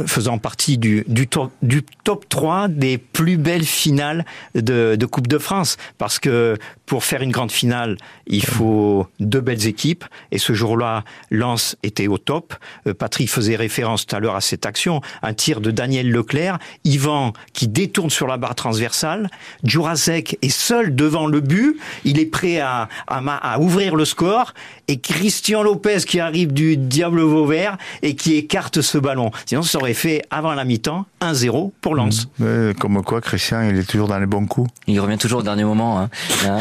faisant 0.06 0.38
partie 0.38 0.78
du, 0.78 1.06
du, 1.08 1.28
top, 1.28 1.52
du 1.62 1.84
top 2.04 2.28
3 2.28 2.68
des 2.68 2.98
plus 2.98 3.38
belles 3.38 3.66
finales 3.66 4.26
de, 4.54 4.96
de 4.96 5.06
Coupe 5.06 5.28
de 5.28 5.38
France. 5.38 5.78
Parce 5.98 6.20
que 6.20 6.58
pour 6.86 7.04
faire 7.06 7.22
une 7.22 7.32
grande 7.32 7.52
finale, 7.52 7.98
il 8.28 8.46
faut 8.46 9.08
deux 9.20 9.40
belles 9.40 9.68
équipes. 9.68 10.04
Et 10.32 10.38
ce 10.38 10.54
jour-là, 10.54 11.04
Lens 11.32 11.78
était 11.82 12.08
au 12.08 12.18
top. 12.18 12.54
Euh, 12.88 12.94
Patrick 12.94 13.30
faisait 13.30 13.56
référence 13.56 14.06
tout 14.06 14.16
à 14.16 14.20
l'heure 14.20 14.36
à 14.36 14.42
cette 14.42 14.66
action. 14.66 15.02
Un 15.22 15.34
tir 15.34 15.62
de 15.62 15.72
Daniel 15.72 16.12
Leclerc. 16.12 16.60
Yvan 16.84 17.32
qui 17.54 17.68
détourne 17.70 18.10
sur 18.10 18.28
la 18.28 18.38
barre 18.38 18.56
transversale. 18.56 19.30
Jurasek 19.64 20.38
est 20.42 20.50
seul 20.50 20.94
devant 20.94 21.28
le 21.28 21.40
but. 21.40 21.80
Il 22.04 22.20
est 22.20 22.26
prêt 22.26 22.60
à, 22.60 22.90
à, 23.08 23.20
à 23.20 23.60
ouvrir 23.60 23.96
le 23.96 24.04
score. 24.04 24.54
Et 24.90 25.00
Christian 25.00 25.64
Lopez 25.64 26.00
qui 26.06 26.20
arrive 26.20 26.54
du 26.54 26.76
Diable 26.76 27.22
Vauvert 27.22 27.78
et 28.02 28.16
qui 28.16 28.36
écarte 28.36 28.82
ce 28.82 28.98
ballon. 28.98 29.32
Sinon, 29.46 29.64
aurait 29.86 29.94
fait 29.94 30.24
avant 30.32 30.56
la 30.56 30.66
mi-temps 30.66 31.06
1-0 31.22 31.72
pour 31.80 31.94
Lens. 31.94 32.28
Mmh. 32.40 32.74
Comme 32.80 33.04
quoi, 33.04 33.22
Christian, 33.22 33.62
il 33.62 33.78
est 33.78 33.88
toujours 33.88 34.08
dans 34.08 34.18
les 34.18 34.26
bons 34.26 34.48
coups. 34.48 34.72
Il 34.88 35.00
revient 35.00 35.18
toujours 35.18 35.42
au 35.42 35.44
dernier 35.44 35.64
moment. 35.64 36.00
Hein. 36.00 36.10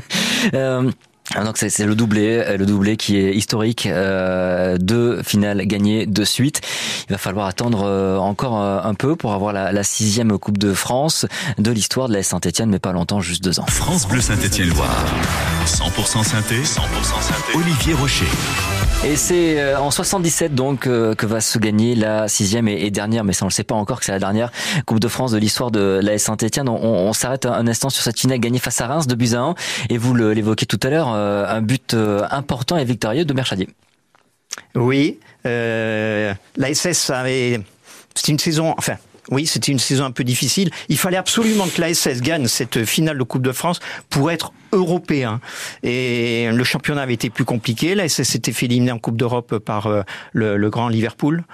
euh... 0.54 0.90
Donc 1.34 1.58
c'est 1.58 1.84
le 1.84 1.94
doublé, 1.94 2.56
le 2.56 2.66
doublé 2.66 2.96
qui 2.96 3.18
est 3.18 3.34
historique, 3.34 3.86
euh, 3.86 4.78
deux 4.78 5.22
finales 5.22 5.66
gagnées 5.66 6.06
de 6.06 6.24
suite. 6.24 6.60
Il 7.08 7.12
va 7.12 7.18
falloir 7.18 7.46
attendre 7.46 7.82
euh, 7.84 8.16
encore 8.16 8.60
euh, 8.60 8.80
un 8.82 8.94
peu 8.94 9.16
pour 9.16 9.32
avoir 9.32 9.52
la, 9.52 9.72
la 9.72 9.82
sixième 9.82 10.38
Coupe 10.38 10.58
de 10.58 10.72
France 10.72 11.26
de 11.58 11.70
l'histoire 11.70 12.08
de 12.08 12.14
la 12.14 12.22
Saint-Etienne, 12.22 12.70
mais 12.70 12.78
pas 12.78 12.92
longtemps, 12.92 13.20
juste 13.20 13.42
deux 13.42 13.58
ans. 13.58 13.66
France 13.66 14.06
Bleu 14.06 14.20
Saint-Etienne 14.20 14.68
Loire, 14.68 15.04
100% 15.66 16.24
synthé, 16.24 16.56
100% 16.60 16.64
synthé. 16.64 17.56
Olivier 17.56 17.94
Rocher. 17.94 18.26
Et 19.04 19.16
c'est 19.16 19.60
euh, 19.60 19.78
en 19.78 19.90
77 19.90 20.54
donc 20.54 20.80
que 20.80 21.26
va 21.26 21.40
se 21.40 21.58
gagner 21.58 21.94
la 21.94 22.28
sixième 22.28 22.68
et 22.68 22.90
dernière, 22.90 23.24
mais 23.24 23.32
ça 23.32 23.44
on 23.44 23.48
le 23.48 23.52
sait 23.52 23.64
pas 23.64 23.74
encore 23.74 23.98
que 23.98 24.06
c'est 24.06 24.12
la 24.12 24.18
dernière 24.18 24.50
Coupe 24.86 25.00
de 25.00 25.08
France 25.08 25.32
de 25.32 25.38
l'histoire 25.38 25.70
de 25.70 26.00
la 26.02 26.18
Saint-Etienne. 26.18 26.68
On, 26.68 26.76
on 26.82 27.12
s'arrête 27.12 27.46
un 27.46 27.66
instant 27.66 27.90
sur 27.90 28.02
cette 28.02 28.18
finale 28.18 28.38
gagnée 28.38 28.58
face 28.58 28.80
à 28.80 28.86
Reims 28.86 29.06
de 29.06 29.14
buts 29.14 29.34
à 29.34 29.40
1 29.40 29.54
et 29.90 29.98
vous 29.98 30.14
l'évoquez 30.14 30.66
tout 30.66 30.80
à 30.82 30.88
l'heure 30.88 31.12
euh, 31.12 31.15
un 31.48 31.62
but 31.62 31.94
euh, 31.94 32.26
important 32.30 32.76
et 32.76 32.84
victorieux 32.84 33.24
de 33.24 33.32
Merchadier. 33.32 33.68
Oui, 34.74 35.18
euh, 35.46 36.34
la 36.56 36.74
SS 36.74 37.10
avait. 37.10 37.60
C'était 38.14 38.32
une 38.32 38.38
saison. 38.38 38.74
Enfin, 38.78 38.96
oui, 39.30 39.46
c'était 39.46 39.72
une 39.72 39.78
saison 39.78 40.04
un 40.04 40.10
peu 40.10 40.24
difficile. 40.24 40.70
Il 40.88 40.96
fallait 40.96 41.16
absolument 41.16 41.66
que 41.66 41.80
la 41.80 41.92
SS 41.92 42.22
gagne 42.22 42.46
cette 42.46 42.84
finale 42.84 43.18
de 43.18 43.22
Coupe 43.24 43.42
de 43.42 43.52
France 43.52 43.80
pour 44.08 44.30
être 44.30 44.52
européen. 44.72 45.40
Et 45.82 46.48
le 46.50 46.64
championnat 46.64 47.02
avait 47.02 47.14
été 47.14 47.28
plus 47.28 47.44
compliqué. 47.44 47.94
La 47.94 48.08
SS 48.08 48.28
s'était 48.28 48.52
fait 48.52 48.66
éliminer 48.66 48.92
en 48.92 48.98
Coupe 48.98 49.16
d'Europe 49.16 49.58
par 49.58 49.88
le, 50.32 50.56
le, 50.56 50.70
grand 50.70 50.88
Liverpool. 50.88 51.44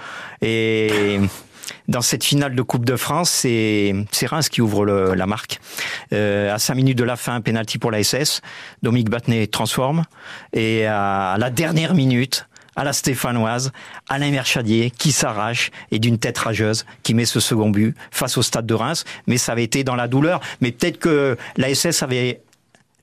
Et 0.42 1.18
dans 1.88 2.01
cette 2.01 2.25
finale 2.25 2.55
de 2.55 2.62
Coupe 2.62 2.85
de 2.85 2.96
France, 2.96 3.31
c'est 3.31 4.27
Reims 4.27 4.48
qui 4.48 4.61
ouvre 4.61 4.85
le, 4.85 5.14
la 5.14 5.27
marque. 5.27 5.61
Euh, 6.12 6.55
à 6.55 6.59
5 6.59 6.75
minutes 6.75 6.98
de 6.98 7.05
la 7.05 7.16
fin, 7.16 7.40
penalty 7.40 7.79
pour 7.79 7.90
la 7.90 8.03
SS. 8.03 8.40
Dominique 8.83 9.11
Battenet 9.11 9.46
transforme. 9.46 10.05
Et 10.53 10.87
à 10.87 11.37
la 11.38 11.51
dernière 11.51 11.94
minute, 11.94 12.46
à 12.77 12.85
la 12.85 12.92
stéphanoise, 12.92 13.72
Alain 14.09 14.31
Merchadier 14.31 14.90
qui 14.90 15.12
s'arrache 15.12 15.70
et 15.90 15.98
d'une 15.98 16.18
tête 16.18 16.38
rageuse 16.38 16.87
qui 17.03 17.14
met 17.14 17.25
ce 17.25 17.40
second 17.40 17.70
but 17.70 17.96
face 18.11 18.38
au 18.38 18.42
stade 18.42 18.66
de 18.66 18.75
Reims. 18.75 19.05
Mais 19.27 19.38
ça 19.38 19.53
avait 19.53 19.64
été 19.64 19.85
dans 19.85 19.96
la 19.96 20.09
douleur. 20.09 20.40
Mais 20.61 20.72
peut-être 20.72 20.98
que 20.98 21.37
la 21.57 21.75
SS 21.75 22.03
avait 22.03 22.40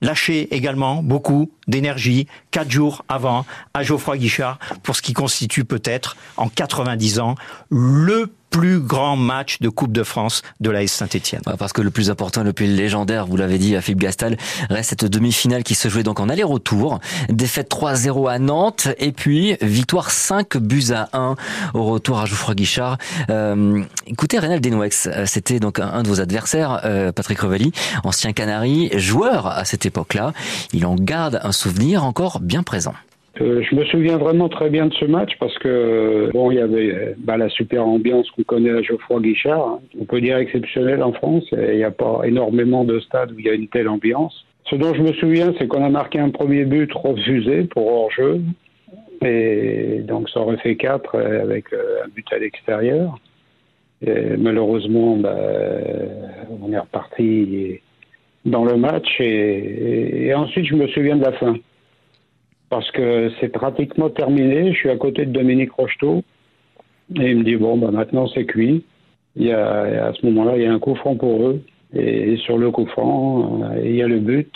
lâché 0.02 0.54
également 0.56 1.04
beaucoup 1.04 1.52
d'énergie 1.68 2.28
quatre 2.52 2.72
jours 2.72 3.04
avant 3.10 3.46
à 3.74 3.84
Geoffroy 3.84 4.18
Guichard 4.18 4.58
pour 4.82 4.96
ce 4.96 5.02
qui 5.02 5.14
constitue 5.14 5.66
peut-être 5.66 6.16
en 6.38 6.48
90 6.48 7.20
ans 7.20 7.36
le 7.70 8.32
plus 8.50 8.80
grand 8.80 9.16
match 9.16 9.60
de 9.60 9.70
Coupe 9.70 9.92
de 9.92 10.04
France 10.04 10.42
de 10.60 10.70
la 10.70 10.86
Saint-Etienne. 10.88 11.42
Parce 11.58 11.74
que 11.74 11.82
le 11.82 11.92
plus 11.92 12.10
important, 12.10 12.44
le 12.44 12.54
plus 12.54 12.68
légendaire, 12.68 13.26
vous 13.26 13.38
l'avez 13.38 13.58
dit 13.58 13.76
à 13.76 13.82
Philippe 13.82 14.02
Gastal, 14.02 14.38
reste 14.70 14.90
cette 14.90 15.06
demi-finale 15.06 15.64
qui 15.64 15.76
se 15.76 15.88
jouait 15.90 16.04
donc 16.04 16.20
en 16.20 16.30
aller-retour. 16.30 17.00
Défaite 17.30 17.70
3-0 17.70 18.30
à 18.30 18.40
Nantes 18.40 18.88
et 18.98 19.12
puis 19.12 19.56
victoire 19.62 20.10
5 20.12 20.58
buts 20.58 20.92
à 20.94 21.10
1 21.14 21.36
au 21.74 21.84
retour 21.84 22.20
à 22.20 22.26
Geoffroy 22.26 22.56
Guichard. 22.56 22.98
Euh, 23.30 23.84
écoutez, 24.08 24.40
Denouex, 24.40 25.08
euh, 25.08 25.26
c'était 25.26 25.60
donc 25.60 25.80
un 25.80 26.02
de 26.04 26.08
vos 26.08 26.22
adversaires, 26.22 26.82
euh, 26.86 27.12
Patrick 27.12 27.40
Revelli, 27.40 27.72
ancien 28.04 28.34
Canari, 28.34 28.90
joueur 28.98 29.48
à 29.48 29.66
cette 29.66 29.86
époque-là. 29.86 30.34
Il 30.74 30.86
en 30.86 30.96
garde 30.96 31.40
un 31.44 31.52
souvenir 31.52 32.04
encore 32.04 32.40
bien 32.40 32.64
présent. 32.64 32.94
Euh, 33.42 33.62
je 33.62 33.76
me 33.76 33.86
souviens 33.86 34.18
vraiment 34.18 34.50
très 34.50 34.70
bien 34.70 34.88
de 34.88 34.94
ce 34.94 35.06
match 35.06 35.32
parce 35.40 35.58
que 35.60 36.30
bon, 36.34 36.52
il 36.52 36.58
y 36.58 36.62
avait 36.62 37.16
bah, 37.20 37.38
la 37.38 37.50
super 37.50 37.86
ambiance 37.86 38.30
qu'on 38.32 38.44
connaît 38.44 38.72
à 38.72 38.82
Geoffroy 38.82 39.22
Guichard. 39.22 39.66
Hein. 39.66 39.80
On 40.00 40.06
peut 40.06 40.20
dire 40.20 40.38
exceptionnelle 40.38 41.04
en 41.04 41.14
France. 41.14 41.46
Il 41.52 41.78
n'y 41.78 41.84
a 41.84 41.92
pas 41.92 42.22
énormément 42.26 42.84
de 42.84 43.00
stades 43.00 43.32
où 43.32 43.40
il 43.40 43.46
y 43.46 43.50
a 43.50 43.54
une 43.54 43.68
telle 43.68 43.88
ambiance. 43.88 44.46
Ce 44.66 44.76
dont 44.76 44.94
je 44.94 45.02
me 45.02 45.14
souviens, 45.14 45.54
c'est 45.58 45.68
qu'on 45.68 45.84
a 45.84 45.90
marqué 45.90 46.20
un 46.20 46.30
premier 46.30 46.66
but 46.66 46.92
refusé 46.92 47.64
pour 47.64 47.88
hors-jeu. 47.88 48.42
Et 49.24 50.00
donc 50.08 50.30
ça 50.30 50.40
aurait 50.40 50.58
fait 50.58 50.76
4 50.76 51.16
euh, 51.16 51.44
avec 51.44 51.72
euh, 51.72 52.04
un 52.06 52.10
but 52.10 52.26
à 52.34 52.40
l'extérieur. 52.40 53.18
Et 54.06 54.38
malheureusement, 54.38 55.18
bah, 55.18 55.36
on 56.62 56.72
est 56.72 56.80
reparti 56.80 57.80
dans 58.46 58.64
le 58.64 58.78
match. 58.78 59.20
Et 59.20 60.34
ensuite, 60.34 60.66
je 60.66 60.76
me 60.76 60.88
souviens 60.88 61.18
de 61.18 61.24
la 61.24 61.34
fin 61.34 61.58
parce 62.70 62.90
que 62.92 63.32
c'est 63.40 63.50
pratiquement 63.50 64.10
terminé. 64.10 64.72
Je 64.72 64.78
suis 64.78 64.90
à 64.90 64.98
côté 64.98 65.26
de 65.26 65.32
Dominique 65.32 65.72
Rocheteau 65.72 66.24
et 67.16 67.32
il 67.32 67.40
me 67.40 67.44
dit 67.44 67.56
bon, 67.56 67.78
bah, 67.78 67.92
maintenant 67.92 68.28
c'est 68.28 68.46
cuit. 68.46 68.84
Il 69.36 69.46
y 69.46 69.52
a, 69.52 70.08
à 70.08 70.14
ce 70.14 70.26
moment-là, 70.26 70.58
il 70.58 70.64
y 70.64 70.66
a 70.66 70.74
un 70.74 70.80
coup 70.80 70.96
franc 70.96 71.16
pour 71.16 71.48
eux. 71.48 71.62
Et, 71.94 72.38
sur 72.38 72.58
le 72.58 72.70
coup 72.72 72.86
franc, 72.88 73.62
euh, 73.64 73.82
il 73.84 73.96
y 73.96 74.04
a 74.04 74.08
le 74.08 74.20
but, 74.20 74.54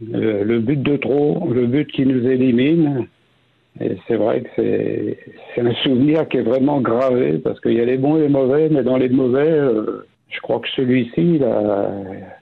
le, 0.00 0.42
le, 0.42 0.58
but 0.58 0.82
de 0.82 0.96
trop, 0.96 1.48
le 1.52 1.66
but 1.66 1.90
qui 1.92 2.04
nous 2.04 2.26
élimine. 2.26 3.06
Et 3.80 3.96
c'est 4.08 4.16
vrai 4.16 4.40
que 4.40 4.48
c'est, 4.56 5.18
c'est 5.54 5.60
un 5.60 5.74
souvenir 5.74 6.28
qui 6.28 6.38
est 6.38 6.42
vraiment 6.42 6.80
gravé 6.80 7.38
parce 7.38 7.60
qu'il 7.60 7.74
y 7.74 7.80
a 7.80 7.84
les 7.84 7.98
bons 7.98 8.16
et 8.16 8.22
les 8.22 8.28
mauvais, 8.28 8.68
mais 8.68 8.82
dans 8.82 8.96
les 8.96 9.08
mauvais, 9.08 9.48
euh, 9.48 10.06
je 10.28 10.40
crois 10.40 10.58
que 10.60 10.68
celui-ci, 10.74 11.40
a, 11.44 11.90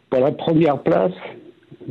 pour 0.09 0.21
la 0.21 0.33
première 0.33 0.79
place, 0.83 1.13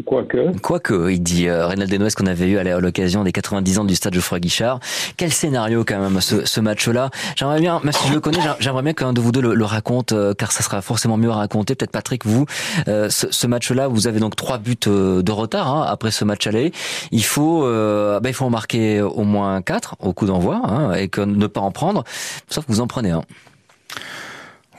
Quoique. 0.05 0.57
Quoique, 0.61 1.11
il 1.11 1.21
dit 1.21 1.47
euh, 1.47 1.65
Reynald 1.67 1.89
Denouest 1.91 2.17
qu'on 2.17 2.27
avait 2.27 2.47
eu 2.47 2.57
à 2.57 2.79
l'occasion 2.79 3.23
des 3.23 3.31
90 3.31 3.79
ans 3.79 3.83
du 3.85 3.95
stade 3.95 4.13
Geoffroy 4.13 4.39
Guichard. 4.39 4.79
Quel 5.17 5.31
scénario 5.31 5.83
quand 5.83 5.99
même 5.99 6.21
ce, 6.21 6.45
ce 6.45 6.59
match-là. 6.59 7.09
J'aimerais 7.35 7.59
bien, 7.59 7.79
même 7.83 7.93
si 7.93 8.07
je 8.07 8.13
le 8.13 8.19
connais, 8.19 8.39
j'aimerais 8.59 8.83
bien 8.83 8.93
qu'un 8.93 9.13
de 9.13 9.21
vous 9.21 9.31
deux 9.31 9.41
le, 9.41 9.55
le 9.55 9.65
raconte, 9.65 10.11
euh, 10.11 10.33
car 10.33 10.51
ça 10.51 10.63
sera 10.63 10.81
forcément 10.81 11.17
mieux 11.17 11.31
à 11.31 11.35
raconter. 11.35 11.75
Peut-être 11.75 11.91
Patrick, 11.91 12.25
vous, 12.25 12.45
euh, 12.87 13.09
ce, 13.09 13.27
ce 13.31 13.47
match-là, 13.47 13.87
vous 13.87 14.07
avez 14.07 14.19
donc 14.19 14.35
trois 14.35 14.57
buts 14.57 14.75
euh, 14.87 15.21
de 15.23 15.31
retard 15.31 15.73
hein, 15.73 15.85
après 15.87 16.11
ce 16.11 16.23
match 16.25 16.45
aller. 16.47 16.71
Il 17.11 17.23
faut, 17.23 17.65
euh, 17.65 18.19
ben, 18.19 18.29
il 18.29 18.33
faut 18.33 18.45
en 18.45 18.49
marquer 18.49 19.01
au 19.01 19.23
moins 19.23 19.61
quatre 19.61 19.95
au 19.99 20.13
coup 20.13 20.25
d'envoi 20.27 20.61
hein, 20.63 20.93
et 20.93 21.07
que 21.07 21.21
ne 21.21 21.47
pas 21.47 21.61
en 21.61 21.71
prendre. 21.71 22.03
Sauf 22.49 22.65
que 22.65 22.71
vous 22.71 22.81
en 22.81 22.87
prenez 22.87 23.11
un. 23.11 23.23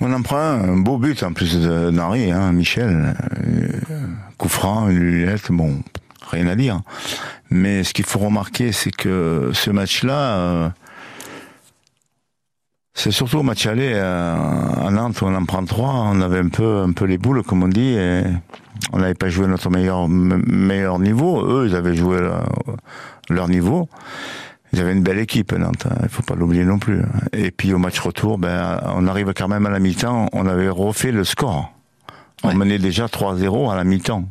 On 0.00 0.12
en 0.12 0.22
prend 0.22 0.37
un 0.38 0.76
beau 0.76 0.96
but 0.96 1.24
en 1.24 1.33
plus 1.33 1.61
de 1.61 1.90
Nari, 1.90 2.31
hein, 2.31 2.52
Michel. 2.52 3.16
Coup 4.38 4.48
franc, 4.48 4.88
une 4.88 4.98
lunette, 4.98 5.51
bon, 5.51 5.83
rien 6.31 6.46
à 6.46 6.55
dire. 6.55 6.81
Mais 7.51 7.83
ce 7.85 7.92
qu'il 7.92 8.05
faut 8.05 8.20
remarquer, 8.20 8.72
c'est 8.72 8.94
que 8.94 9.51
ce 9.53 9.70
match-là, 9.70 10.37
euh, 10.38 10.68
c'est 12.94 13.11
surtout 13.11 13.38
au 13.38 13.42
match 13.42 13.66
aller 13.66 13.94
à 13.94 14.88
Nantes 14.90 15.22
on 15.22 15.35
en 15.35 15.44
prend 15.44 15.64
trois. 15.64 15.92
On 15.92 16.20
avait 16.20 16.38
un 16.38 16.48
peu, 16.48 16.83
un 16.83 16.92
peu 16.92 17.05
les 17.05 17.18
boules, 17.18 17.42
comme 17.42 17.62
on 17.62 17.68
dit, 17.68 17.94
et 17.94 18.22
on 18.92 18.98
n'avait 18.98 19.14
pas 19.14 19.29
joué 19.29 19.46
notre 19.46 19.70
meilleur, 19.70 20.98
niveau. 20.98 21.44
Eux, 21.44 21.66
ils 21.68 21.77
avaient 21.77 21.94
joué 21.94 22.18
leur, 23.29 23.48
niveau. 23.48 23.88
Ils 24.72 24.81
avaient 24.81 24.92
une 24.92 25.03
belle 25.03 25.18
équipe, 25.18 25.53
Nantes. 25.53 25.87
Hein, 25.87 25.96
il 26.03 26.09
faut 26.09 26.22
pas 26.22 26.35
l'oublier 26.35 26.64
non 26.64 26.79
plus. 26.79 27.03
Et 27.33 27.51
puis 27.51 27.72
au 27.72 27.79
match 27.79 27.98
retour, 28.01 28.38
ben, 28.38 28.81
on 28.94 29.07
arrive 29.07 29.33
quand 29.35 29.48
même 29.48 29.66
à 29.66 29.70
la 29.70 29.79
mi-temps. 29.79 30.29
On 30.33 30.46
avait 30.46 30.68
refait 30.68 31.12
le 31.12 31.24
score. 31.24 31.72
On 32.42 32.55
menait 32.55 32.79
déjà 32.79 33.07
3-0 33.07 33.72
à 33.72 33.77
la 33.77 33.85
mi-temps. 33.85 34.24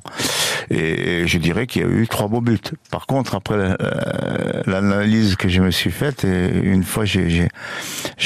Et 0.70 1.26
je 1.28 1.38
dirais 1.38 1.65
qu'il 1.65 1.82
y 1.82 1.86
a 1.86 1.88
eu 1.88 2.08
trois 2.08 2.28
beaux 2.28 2.41
buts. 2.41 2.60
Par 2.91 3.06
contre, 3.06 3.36
après 3.36 3.56
euh, 3.56 4.62
l'analyse 4.65 5.36
que 5.36 5.48
je 5.48 5.62
me 5.62 5.72
suis 5.72 5.91
faite, 5.91 6.26
et 6.26 6.50
une 6.50 6.84
fois 6.84 7.06
j'ai 7.06 7.48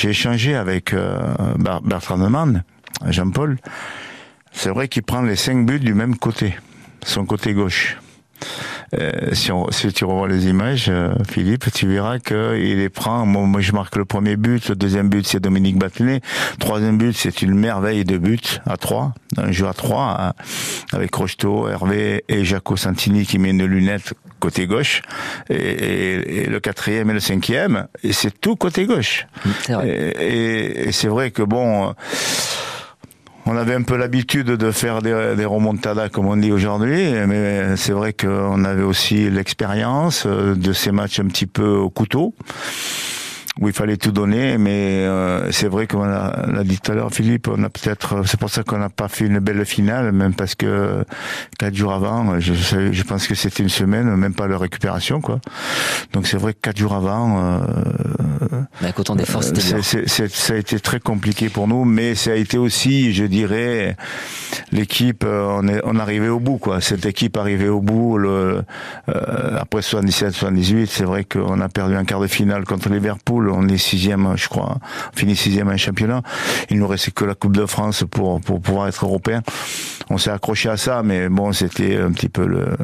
échangé 0.03 0.55
avec 0.55 0.93
euh, 0.93 1.19
Bertrand 1.83 2.17
Neumann, 2.17 2.63
Jean-Paul, 3.07 3.57
c'est 4.51 4.69
vrai 4.69 4.87
qu'il 4.87 5.03
prend 5.03 5.21
les 5.21 5.35
cinq 5.35 5.65
buts 5.65 5.79
du 5.79 5.93
même 5.93 6.15
côté, 6.15 6.55
son 7.03 7.25
côté 7.25 7.53
gauche. 7.53 7.97
Si, 9.33 9.51
si, 9.69 9.93
tu 9.93 10.05
revois 10.05 10.27
les 10.27 10.47
images, 10.47 10.91
Philippe, 11.29 11.71
tu 11.73 11.87
verras 11.87 12.19
qu'il 12.19 12.77
les 12.77 12.89
prend. 12.89 13.25
Moi, 13.25 13.61
je 13.61 13.71
marque 13.71 13.95
le 13.95 14.05
premier 14.05 14.35
but, 14.35 14.69
le 14.69 14.75
deuxième 14.75 15.09
but, 15.09 15.25
c'est 15.25 15.39
Dominique 15.39 15.77
Battenet. 15.77 16.21
Troisième 16.59 16.97
but, 16.97 17.15
c'est 17.15 17.41
une 17.41 17.53
merveille 17.53 18.03
de 18.03 18.17
but 18.17 18.61
à 18.65 18.77
trois, 18.77 19.13
un 19.37 19.51
jeu 19.51 19.67
à 19.67 19.73
trois, 19.73 20.17
hein, 20.19 20.33
avec 20.93 21.13
Rocheteau, 21.13 21.69
Hervé 21.69 22.23
et 22.27 22.43
Jaco 22.43 22.75
Santini 22.75 23.25
qui 23.25 23.39
met 23.39 23.51
une 23.51 23.65
lunette 23.65 24.13
côté 24.39 24.67
gauche, 24.67 25.01
et, 25.49 26.47
le 26.47 26.59
quatrième 26.59 27.09
et 27.11 27.13
le 27.13 27.19
cinquième, 27.19 27.87
et 28.03 28.11
c'est 28.11 28.41
tout 28.41 28.55
côté 28.55 28.85
gauche. 28.85 29.27
Et, 29.83 30.87
et 30.87 30.91
c'est 30.91 31.07
vrai 31.07 31.31
que 31.31 31.43
bon 31.43 31.93
on 33.51 33.57
avait 33.57 33.75
un 33.75 33.81
peu 33.81 33.97
l'habitude 33.97 34.47
de 34.47 34.71
faire 34.71 35.01
des, 35.01 35.33
des, 35.35 35.45
remontadas, 35.45 36.07
comme 36.07 36.27
on 36.27 36.37
dit 36.37 36.53
aujourd'hui, 36.53 37.11
mais 37.27 37.75
c'est 37.75 37.91
vrai 37.91 38.13
qu'on 38.13 38.63
avait 38.63 38.83
aussi 38.83 39.29
l'expérience 39.29 40.25
de 40.25 40.73
ces 40.73 40.91
matchs 40.91 41.19
un 41.19 41.25
petit 41.25 41.47
peu 41.47 41.75
au 41.75 41.89
couteau 41.89 42.33
où 43.59 43.67
il 43.67 43.73
fallait 43.73 43.97
tout 43.97 44.11
donner, 44.11 44.57
mais 44.57 45.03
euh, 45.03 45.51
c'est 45.51 45.67
vrai 45.67 45.85
comme 45.85 46.05
l'a 46.05 46.63
dit 46.63 46.79
tout 46.79 46.91
à 46.91 46.95
l'heure 46.95 47.11
Philippe, 47.13 47.49
on 47.49 47.63
a 47.63 47.69
peut-être, 47.69 48.23
c'est 48.25 48.39
pour 48.39 48.49
ça 48.49 48.63
qu'on 48.63 48.77
n'a 48.77 48.89
pas 48.89 49.09
fait 49.09 49.25
une 49.25 49.39
belle 49.39 49.65
finale, 49.65 50.11
même 50.13 50.33
parce 50.33 50.55
que 50.55 51.03
quatre 51.59 51.75
jours 51.75 51.91
avant, 51.91 52.39
je, 52.39 52.53
je 52.53 53.03
pense 53.03 53.27
que 53.27 53.35
c'était 53.35 53.63
une 53.63 53.69
semaine, 53.69 54.15
même 54.15 54.33
pas 54.33 54.47
la 54.47 54.57
récupération 54.57 55.19
quoi. 55.19 55.39
Donc 56.13 56.27
c'est 56.27 56.37
vrai 56.37 56.53
que 56.53 56.59
quatre 56.61 56.77
jours 56.77 56.93
avant, 56.93 57.61
euh, 57.61 58.61
bah, 58.81 58.87
autant 58.97 59.15
d'efforts, 59.15 59.43
c'était 59.43 59.81
ça 59.81 60.53
a 60.53 60.57
été 60.57 60.79
très 60.79 60.99
compliqué 60.99 61.49
pour 61.49 61.67
nous, 61.67 61.85
mais 61.85 62.15
ça 62.15 62.31
a 62.31 62.35
été 62.35 62.57
aussi, 62.57 63.13
je 63.13 63.25
dirais, 63.25 63.95
l'équipe, 64.71 65.23
euh, 65.23 65.45
on 65.49 65.67
est, 65.67 65.81
on 65.83 65.97
arrivait 65.97 66.29
au 66.29 66.39
bout 66.39 66.57
quoi. 66.57 66.81
Cette 66.81 67.05
équipe 67.05 67.37
arrivait 67.37 67.67
au 67.67 67.81
bout. 67.81 68.17
Le, 68.17 68.63
euh, 69.09 69.57
après 69.59 69.81
77-78, 69.81 70.87
c'est 70.87 71.03
vrai 71.03 71.23
qu'on 71.23 71.59
a 71.59 71.69
perdu 71.69 71.95
un 71.95 72.05
quart 72.05 72.19
de 72.19 72.27
finale 72.27 72.63
contre 72.63 72.89
Liverpool 72.89 73.40
on 73.49 73.67
est 73.67 73.77
sixième, 73.77 74.35
je 74.35 74.47
crois. 74.47 74.77
On 75.13 75.17
finit 75.17 75.35
sixième 75.35 75.69
en 75.69 75.77
championnat. 75.77 76.21
Il 76.69 76.79
nous 76.79 76.87
restait 76.87 77.11
que 77.11 77.25
la 77.25 77.35
Coupe 77.35 77.55
de 77.55 77.65
France 77.65 78.03
pour, 78.09 78.41
pour 78.41 78.61
pouvoir 78.61 78.87
être 78.87 79.05
européen. 79.05 79.41
On 80.09 80.17
s'est 80.17 80.31
accroché 80.31 80.69
à 80.69 80.77
ça, 80.77 81.03
mais 81.03 81.29
bon, 81.29 81.53
c'était 81.53 81.97
un 81.97 82.11
petit 82.11 82.29
peu 82.29 82.45
le, 82.45 82.75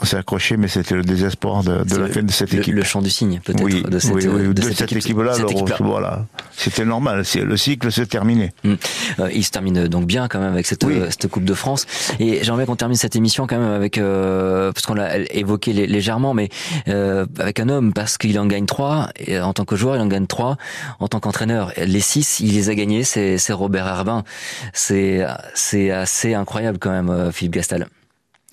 on 0.00 0.04
s'est 0.04 0.16
accroché, 0.16 0.56
mais 0.56 0.68
c'était 0.68 0.94
le 0.94 1.02
désespoir 1.02 1.64
de, 1.64 1.82
de 1.84 1.96
la 1.96 2.08
fin 2.08 2.22
de 2.22 2.30
cette 2.30 2.54
équipe. 2.54 2.74
Le, 2.74 2.84
champ 2.84 3.02
du 3.02 3.10
signe, 3.10 3.40
peut-être, 3.44 3.62
oui, 3.62 3.82
de 3.82 3.98
cette, 3.98 4.14
oui, 4.14 4.26
oui, 4.26 4.54
de, 4.54 4.62
cette, 4.62 4.92
équipe-là. 4.92 5.34
voilà, 5.80 6.26
c'était 6.56 6.84
normal. 6.84 7.24
Le 7.34 7.56
cycle 7.56 7.90
se 7.90 8.02
terminait. 8.02 8.52
Hum. 8.64 8.76
Euh, 9.18 9.30
il 9.32 9.44
se 9.44 9.50
termine 9.50 9.88
donc 9.88 10.06
bien 10.06 10.28
quand 10.28 10.38
même 10.38 10.52
avec 10.52 10.66
cette, 10.66 10.84
euh, 10.84 11.08
cette 11.10 11.28
Coupe 11.28 11.44
de 11.44 11.54
France. 11.54 11.86
Et 12.20 12.44
j'aimerais 12.44 12.66
qu'on 12.66 12.76
termine 12.76 12.96
cette 12.96 13.16
émission 13.16 13.46
quand 13.46 13.58
même 13.58 13.70
avec, 13.70 13.98
euh, 13.98 14.72
parce 14.72 14.86
qu'on 14.86 14.94
l'a 14.94 15.18
évoqué 15.34 15.72
légèrement, 15.72 16.34
mais 16.34 16.48
euh, 16.88 17.26
avec 17.38 17.60
un 17.60 17.68
homme 17.68 17.92
parce 17.92 18.18
qu'il 18.18 18.38
en 18.38 18.46
gagne 18.46 18.66
trois. 18.66 19.08
Et 19.18 19.38
en 19.40 19.52
tant 19.52 19.64
que 19.64 19.76
joueur, 19.76 19.96
il 19.96 20.00
en 20.00 20.06
gagne 20.06 20.26
trois. 20.26 20.56
En 21.00 21.08
tant 21.08 21.20
qu'entraîneur, 21.20 21.72
les 21.76 22.00
six, 22.00 22.40
il 22.40 22.54
les 22.54 22.70
a 22.70 22.74
gagnés. 22.74 23.02
C'est 23.04 23.52
Robert 23.52 23.86
Herbin. 23.86 24.24
C'est 24.72 25.26
c'est 25.54 25.90
assez 25.90 26.34
incroyable 26.34 26.78
quand 26.78 26.90
même, 26.90 27.32
Philippe 27.32 27.54
Gastal. 27.54 27.88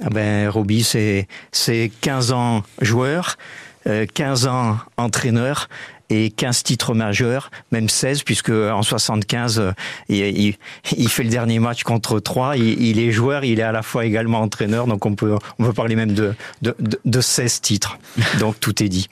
Ah 0.03 0.09
ben, 0.09 0.49
Roby, 0.49 0.83
c'est, 0.83 1.27
c'est 1.51 1.89
15 2.01 2.33
ans 2.33 2.63
joueur, 2.81 3.37
15 3.85 4.45
euh, 4.45 4.49
ans 4.49 4.77
entraîneur 4.97 5.69
et 6.09 6.29
15 6.31 6.63
titres 6.63 6.93
majeurs, 6.93 7.49
même 7.71 7.89
16, 7.89 8.23
puisque 8.23 8.49
en 8.49 8.83
75, 8.83 9.59
euh, 9.59 9.71
il, 10.09 10.55
il, 10.97 11.09
fait 11.09 11.23
le 11.23 11.29
dernier 11.29 11.59
match 11.59 11.83
contre 11.83 12.19
3. 12.19 12.57
Il, 12.57 12.99
est 12.99 13.11
joueur, 13.11 13.43
il 13.43 13.59
est 13.59 13.63
à 13.63 13.71
la 13.71 13.81
fois 13.81 14.05
également 14.05 14.41
entraîneur, 14.41 14.85
donc 14.85 15.05
on 15.05 15.15
peut, 15.15 15.35
on 15.59 15.63
peut 15.63 15.73
parler 15.73 15.95
même 15.95 16.13
de, 16.13 16.35
de, 16.61 16.75
de 17.05 17.21
16 17.21 17.61
titres. 17.61 17.97
Donc 18.39 18.59
tout 18.59 18.83
est 18.83 18.89
dit. 18.89 19.07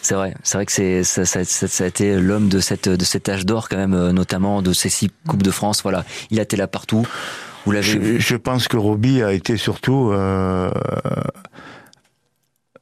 C'est 0.00 0.14
vrai, 0.14 0.34
c'est 0.42 0.56
vrai 0.56 0.66
que 0.66 0.72
c'est 0.72 1.04
ça, 1.04 1.24
ça, 1.24 1.44
ça, 1.44 1.84
a 1.84 1.86
été 1.86 2.16
l'homme 2.18 2.48
de 2.48 2.60
cette 2.60 2.88
de 2.88 3.04
cet 3.04 3.28
âge 3.28 3.44
d'or 3.44 3.68
quand 3.68 3.76
même, 3.76 3.94
euh, 3.94 4.12
notamment 4.12 4.62
de 4.62 4.72
ces 4.72 4.88
six 4.88 5.10
coupes 5.26 5.42
de 5.42 5.50
France. 5.50 5.82
Voilà, 5.82 6.04
il 6.30 6.38
a 6.38 6.42
été 6.42 6.56
là 6.56 6.66
partout 6.66 7.06
je, 7.66 8.36
pense 8.36 8.68
que 8.68 8.76
Roby 8.76 9.22
a 9.22 9.32
été 9.32 9.56
surtout 9.56 10.10
euh, 10.12 10.70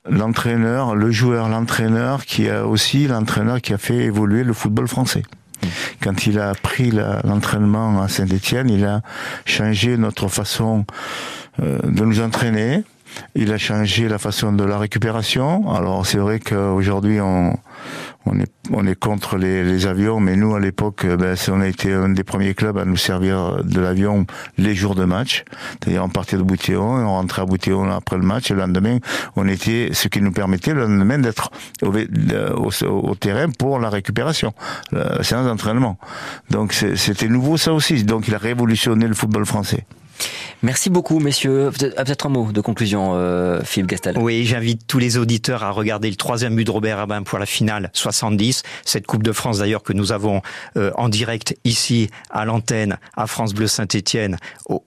l'entraîneur, 0.08 0.94
le 0.94 1.10
joueur, 1.10 1.48
l'entraîneur 1.48 2.24
qui 2.24 2.48
a 2.48 2.66
aussi 2.66 3.06
l'entraîneur 3.06 3.60
qui 3.60 3.72
a 3.72 3.78
fait 3.78 3.96
évoluer 3.96 4.44
le 4.44 4.52
football 4.52 4.88
français. 4.88 5.22
Quand 6.00 6.26
il 6.26 6.38
a 6.38 6.54
pris 6.54 6.92
l'entraînement 6.92 8.00
à 8.00 8.08
Saint-Étienne, 8.08 8.70
il 8.70 8.84
a 8.84 9.02
changé 9.44 9.96
notre 9.96 10.28
façon 10.28 10.84
euh, 11.60 11.78
de 11.82 12.04
nous 12.04 12.20
entraîner. 12.20 12.84
Il 13.34 13.52
a 13.52 13.58
changé 13.58 14.08
la 14.08 14.18
façon 14.18 14.52
de 14.52 14.62
la 14.62 14.78
récupération. 14.78 15.74
Alors 15.74 16.06
c'est 16.06 16.18
vrai 16.18 16.38
qu'aujourd'hui 16.38 17.20
on 17.20 17.58
on 18.26 18.38
est 18.38 18.52
on 18.70 18.86
est 18.86 18.94
contre 18.94 19.36
les, 19.36 19.86
avions, 19.86 20.20
mais 20.20 20.36
nous 20.36 20.54
à 20.54 20.60
l'époque, 20.60 21.04
euh, 21.04 21.16
ben, 21.16 21.36
on 21.48 21.60
a 21.60 21.68
été 21.68 21.92
un 21.92 22.10
des 22.10 22.24
premiers 22.24 22.54
clubs 22.54 22.76
à 22.76 22.84
nous 22.84 22.96
servir 22.96 23.64
de 23.64 23.80
l'avion 23.80 24.26
les 24.58 24.74
jours 24.74 24.94
de 24.94 25.04
match. 25.04 25.44
C'est-à-dire 25.70 26.04
on 26.04 26.08
partait 26.08 26.36
de 26.36 26.42
Boutéon, 26.42 26.82
on 26.82 27.08
rentrait 27.08 27.42
à 27.42 27.44
Boutéon 27.46 27.90
après 27.90 28.16
le 28.16 28.22
match, 28.22 28.50
et 28.50 28.54
le 28.54 28.60
lendemain 28.60 28.98
on 29.36 29.48
était, 29.48 29.90
ce 29.92 30.08
qui 30.08 30.20
nous 30.20 30.32
permettait 30.32 30.74
le 30.74 30.82
lendemain 30.82 31.18
d'être 31.18 31.50
au, 31.82 31.92
au, 32.86 33.14
terrain 33.14 33.50
pour 33.50 33.78
la 33.78 33.90
récupération, 33.90 34.52
la 34.92 35.22
séance 35.22 35.46
d'entraînement. 35.46 35.98
Donc 36.50 36.72
c'était 36.72 37.28
nouveau 37.28 37.56
ça 37.56 37.72
aussi. 37.72 38.04
Donc 38.04 38.28
il 38.28 38.34
a 38.34 38.38
révolutionné 38.38 39.06
le 39.06 39.14
football 39.14 39.46
français. 39.46 39.86
Merci 40.62 40.90
beaucoup, 40.90 41.20
messieurs. 41.20 41.70
Peut-être 41.78 42.26
un 42.26 42.30
mot 42.30 42.50
de 42.50 42.60
conclusion, 42.60 43.12
euh, 43.14 43.62
Philippe 43.62 43.90
Gastal. 43.90 44.18
Oui, 44.18 44.44
j'invite 44.44 44.86
tous 44.88 44.98
les 44.98 45.16
auditeurs 45.16 45.62
à 45.62 45.70
regarder 45.70 46.10
le 46.10 46.16
troisième 46.16 46.56
but 46.56 46.64
de 46.64 46.70
Robert 46.70 46.98
Rabin 46.98 47.22
pour 47.22 47.38
la 47.38 47.46
finale 47.46 47.90
70. 47.92 48.64
Cette 48.84 49.06
Coupe 49.06 49.22
de 49.22 49.30
France, 49.30 49.58
d'ailleurs, 49.58 49.84
que 49.84 49.92
nous 49.92 50.10
avons 50.10 50.42
euh, 50.76 50.90
en 50.96 51.08
direct 51.08 51.56
ici 51.64 52.10
à 52.30 52.44
l'antenne 52.44 52.98
à 53.16 53.28
France 53.28 53.54
Bleu 53.54 53.68
Saint-Étienne 53.68 54.36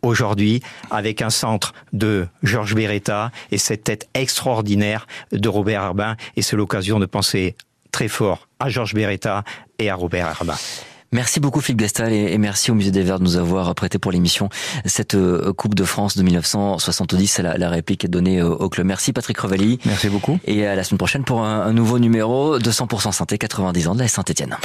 aujourd'hui, 0.01 0.61
avec 0.89 1.21
un 1.21 1.29
centre 1.29 1.73
de 1.93 2.27
Georges 2.43 2.75
Beretta 2.75 3.31
et 3.51 3.57
cette 3.57 3.85
tête 3.85 4.09
extraordinaire 4.13 5.07
de 5.31 5.47
Robert 5.47 5.83
Arbin. 5.83 6.17
Et 6.35 6.41
c'est 6.41 6.57
l'occasion 6.57 6.99
de 6.99 7.05
penser 7.05 7.55
très 7.91 8.09
fort 8.09 8.47
à 8.59 8.69
Georges 8.69 8.93
Beretta 8.93 9.43
et 9.79 9.89
à 9.89 9.95
Robert 9.95 10.27
Arbin. 10.27 10.55
Merci 11.13 11.39
beaucoup 11.39 11.59
Philippe 11.59 11.81
Gastal 11.81 12.13
et 12.13 12.37
merci 12.37 12.71
au 12.71 12.73
Musée 12.73 12.91
des 12.91 13.03
Verts 13.03 13.19
de 13.19 13.25
nous 13.25 13.35
avoir 13.35 13.75
prêté 13.75 13.99
pour 13.99 14.11
l'émission 14.11 14.49
cette 14.85 15.15
euh, 15.15 15.51
Coupe 15.51 15.75
de 15.75 15.83
France 15.83 16.15
de 16.15 16.23
1970. 16.23 17.39
La, 17.39 17.57
la 17.57 17.69
réplique 17.69 18.05
est 18.05 18.07
donnée 18.07 18.41
au 18.41 18.69
club. 18.69 18.87
Merci 18.87 19.11
Patrick 19.11 19.37
Revelli. 19.37 19.79
Merci 19.85 20.07
beaucoup. 20.07 20.39
Et 20.45 20.65
à 20.65 20.75
la 20.75 20.83
semaine 20.83 20.97
prochaine 20.97 21.23
pour 21.23 21.43
un, 21.43 21.73
nouveau 21.73 21.99
numéro 21.99 22.59
de 22.59 22.71
100% 22.71 23.11
Santé 23.11 23.37
90 23.37 23.87
ans 23.89 23.95
de 23.95 23.99
la 23.99 24.07
Saint-Etienne. 24.07 24.57